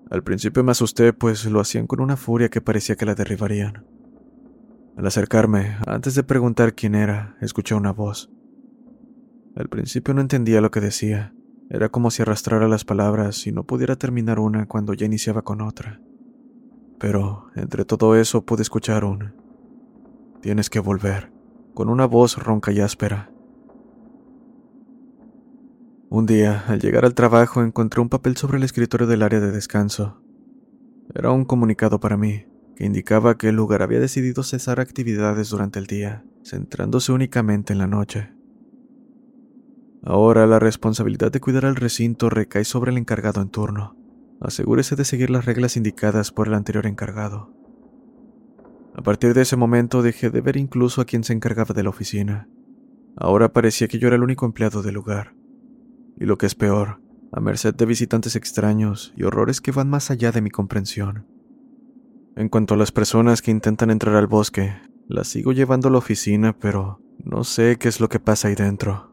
Al 0.08 0.22
principio 0.22 0.62
me 0.62 0.70
asusté, 0.70 1.12
pues 1.12 1.46
lo 1.46 1.58
hacían 1.58 1.88
con 1.88 2.00
una 2.00 2.16
furia 2.16 2.48
que 2.48 2.60
parecía 2.60 2.94
que 2.94 3.06
la 3.06 3.16
derribarían. 3.16 3.95
Al 4.96 5.06
acercarme, 5.06 5.76
antes 5.86 6.14
de 6.14 6.22
preguntar 6.22 6.74
quién 6.74 6.94
era, 6.94 7.36
escuché 7.42 7.74
una 7.74 7.92
voz. 7.92 8.30
Al 9.54 9.68
principio 9.68 10.14
no 10.14 10.22
entendía 10.22 10.62
lo 10.62 10.70
que 10.70 10.80
decía. 10.80 11.34
Era 11.68 11.90
como 11.90 12.10
si 12.10 12.22
arrastrara 12.22 12.66
las 12.66 12.86
palabras 12.86 13.46
y 13.46 13.52
no 13.52 13.64
pudiera 13.64 13.96
terminar 13.96 14.38
una 14.38 14.66
cuando 14.66 14.94
ya 14.94 15.04
iniciaba 15.04 15.42
con 15.42 15.60
otra. 15.60 16.00
Pero, 16.98 17.48
entre 17.56 17.84
todo 17.84 18.16
eso, 18.16 18.46
pude 18.46 18.62
escuchar 18.62 19.04
un... 19.04 19.34
Tienes 20.40 20.70
que 20.70 20.80
volver, 20.80 21.30
con 21.74 21.90
una 21.90 22.06
voz 22.06 22.38
ronca 22.38 22.72
y 22.72 22.80
áspera. 22.80 23.30
Un 26.08 26.24
día, 26.24 26.64
al 26.68 26.80
llegar 26.80 27.04
al 27.04 27.14
trabajo, 27.14 27.62
encontré 27.62 28.00
un 28.00 28.08
papel 28.08 28.38
sobre 28.38 28.56
el 28.56 28.62
escritorio 28.62 29.06
del 29.06 29.22
área 29.22 29.40
de 29.40 29.52
descanso. 29.52 30.22
Era 31.14 31.32
un 31.32 31.44
comunicado 31.44 32.00
para 32.00 32.16
mí, 32.16 32.46
que 32.76 32.84
indicaba 32.84 33.38
que 33.38 33.48
el 33.48 33.56
lugar 33.56 33.82
había 33.82 33.98
decidido 33.98 34.42
cesar 34.42 34.80
actividades 34.80 35.48
durante 35.48 35.78
el 35.78 35.86
día, 35.86 36.24
centrándose 36.44 37.10
únicamente 37.10 37.72
en 37.72 37.78
la 37.78 37.86
noche. 37.86 38.32
Ahora 40.02 40.46
la 40.46 40.58
responsabilidad 40.58 41.32
de 41.32 41.40
cuidar 41.40 41.64
al 41.64 41.74
recinto 41.74 42.30
recae 42.30 42.64
sobre 42.64 42.92
el 42.92 42.98
encargado 42.98 43.40
en 43.40 43.48
turno. 43.48 43.96
Asegúrese 44.40 44.94
de 44.94 45.06
seguir 45.06 45.30
las 45.30 45.46
reglas 45.46 45.76
indicadas 45.76 46.30
por 46.30 46.48
el 46.48 46.54
anterior 46.54 46.86
encargado. 46.86 47.50
A 48.94 49.02
partir 49.02 49.34
de 49.34 49.42
ese 49.42 49.56
momento 49.56 50.02
dejé 50.02 50.30
de 50.30 50.42
ver 50.42 50.56
incluso 50.56 51.00
a 51.00 51.06
quien 51.06 51.24
se 51.24 51.32
encargaba 51.32 51.74
de 51.74 51.82
la 51.82 51.90
oficina. 51.90 52.48
Ahora 53.16 53.52
parecía 53.52 53.88
que 53.88 53.98
yo 53.98 54.08
era 54.08 54.16
el 54.16 54.22
único 54.22 54.44
empleado 54.44 54.82
del 54.82 54.94
lugar 54.94 55.34
y 56.18 56.24
lo 56.24 56.38
que 56.38 56.46
es 56.46 56.54
peor, 56.54 57.00
a 57.32 57.40
merced 57.40 57.74
de 57.74 57.86
visitantes 57.86 58.36
extraños 58.36 59.12
y 59.16 59.24
horrores 59.24 59.60
que 59.60 59.72
van 59.72 59.88
más 59.88 60.10
allá 60.10 60.32
de 60.32 60.40
mi 60.40 60.50
comprensión. 60.50 61.26
En 62.36 62.50
cuanto 62.50 62.74
a 62.74 62.76
las 62.76 62.92
personas 62.92 63.40
que 63.40 63.50
intentan 63.50 63.90
entrar 63.90 64.14
al 64.14 64.26
bosque, 64.26 64.76
las 65.08 65.26
sigo 65.26 65.52
llevando 65.52 65.88
a 65.88 65.90
la 65.90 65.96
oficina, 65.96 66.54
pero 66.58 67.00
no 67.24 67.44
sé 67.44 67.76
qué 67.80 67.88
es 67.88 67.98
lo 67.98 68.10
que 68.10 68.20
pasa 68.20 68.48
ahí 68.48 68.54
dentro. 68.54 69.10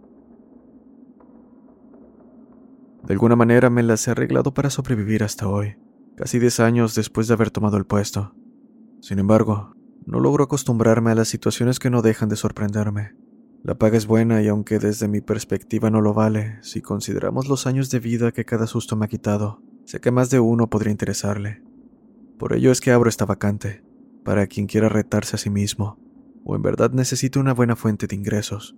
De 3.01 3.13
alguna 3.13 3.37
manera 3.37 3.69
me 3.69 3.81
las 3.81 4.05
he 4.05 4.11
arreglado 4.11 4.53
para 4.53 4.69
sobrevivir 4.69 5.23
hasta 5.23 5.47
hoy, 5.47 5.77
casi 6.17 6.37
10 6.37 6.59
años 6.59 6.95
después 6.95 7.29
de 7.29 7.35
haber 7.35 7.49
tomado 7.49 7.77
el 7.77 7.85
puesto. 7.85 8.35
Sin 8.99 9.19
embargo, 9.19 9.73
no 10.05 10.19
logro 10.19 10.43
acostumbrarme 10.43 11.11
a 11.11 11.15
las 11.15 11.29
situaciones 11.29 11.79
que 11.79 11.89
no 11.89 12.01
dejan 12.01 12.27
de 12.27 12.35
sorprenderme. 12.35 13.15
La 13.63 13.75
paga 13.75 13.95
es 13.95 14.05
buena 14.05 14.41
y 14.41 14.49
aunque 14.49 14.79
desde 14.79 15.07
mi 15.07 15.21
perspectiva 15.21 15.89
no 15.89 16.01
lo 16.01 16.13
vale, 16.13 16.57
si 16.61 16.81
consideramos 16.81 17.47
los 17.47 17.67
años 17.67 17.89
de 17.89 17.99
vida 17.99 18.33
que 18.33 18.43
cada 18.43 18.67
susto 18.67 18.97
me 18.97 19.05
ha 19.05 19.09
quitado, 19.09 19.61
sé 19.85 20.01
que 20.01 20.11
más 20.11 20.29
de 20.29 20.41
uno 20.41 20.69
podría 20.69 20.91
interesarle. 20.91 21.61
Por 22.37 22.53
ello 22.53 22.71
es 22.71 22.81
que 22.81 22.91
abro 22.91 23.09
esta 23.09 23.25
vacante, 23.25 23.83
para 24.23 24.47
quien 24.47 24.67
quiera 24.67 24.89
retarse 24.89 25.35
a 25.35 25.39
sí 25.39 25.49
mismo, 25.49 25.99
o 26.43 26.55
en 26.55 26.61
verdad 26.61 26.91
necesite 26.91 27.39
una 27.39 27.53
buena 27.53 27.75
fuente 27.75 28.07
de 28.07 28.15
ingresos. 28.15 28.75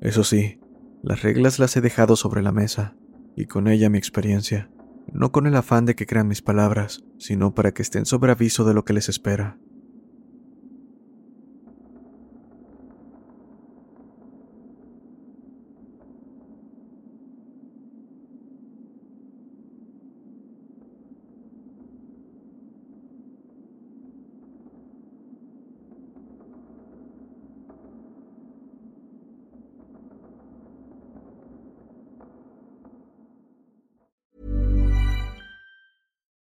Eso 0.00 0.24
sí, 0.24 0.60
las 1.02 1.22
reglas 1.22 1.58
las 1.58 1.76
he 1.76 1.80
dejado 1.80 2.16
sobre 2.16 2.42
la 2.42 2.52
mesa, 2.52 2.96
y 3.36 3.46
con 3.46 3.68
ella 3.68 3.90
mi 3.90 3.98
experiencia, 3.98 4.70
no 5.12 5.32
con 5.32 5.46
el 5.46 5.56
afán 5.56 5.84
de 5.84 5.94
que 5.94 6.06
crean 6.06 6.28
mis 6.28 6.42
palabras, 6.42 7.04
sino 7.18 7.54
para 7.54 7.72
que 7.72 7.82
estén 7.82 8.06
sobre 8.06 8.32
aviso 8.32 8.64
de 8.64 8.74
lo 8.74 8.84
que 8.84 8.92
les 8.92 9.08
espera. 9.08 9.58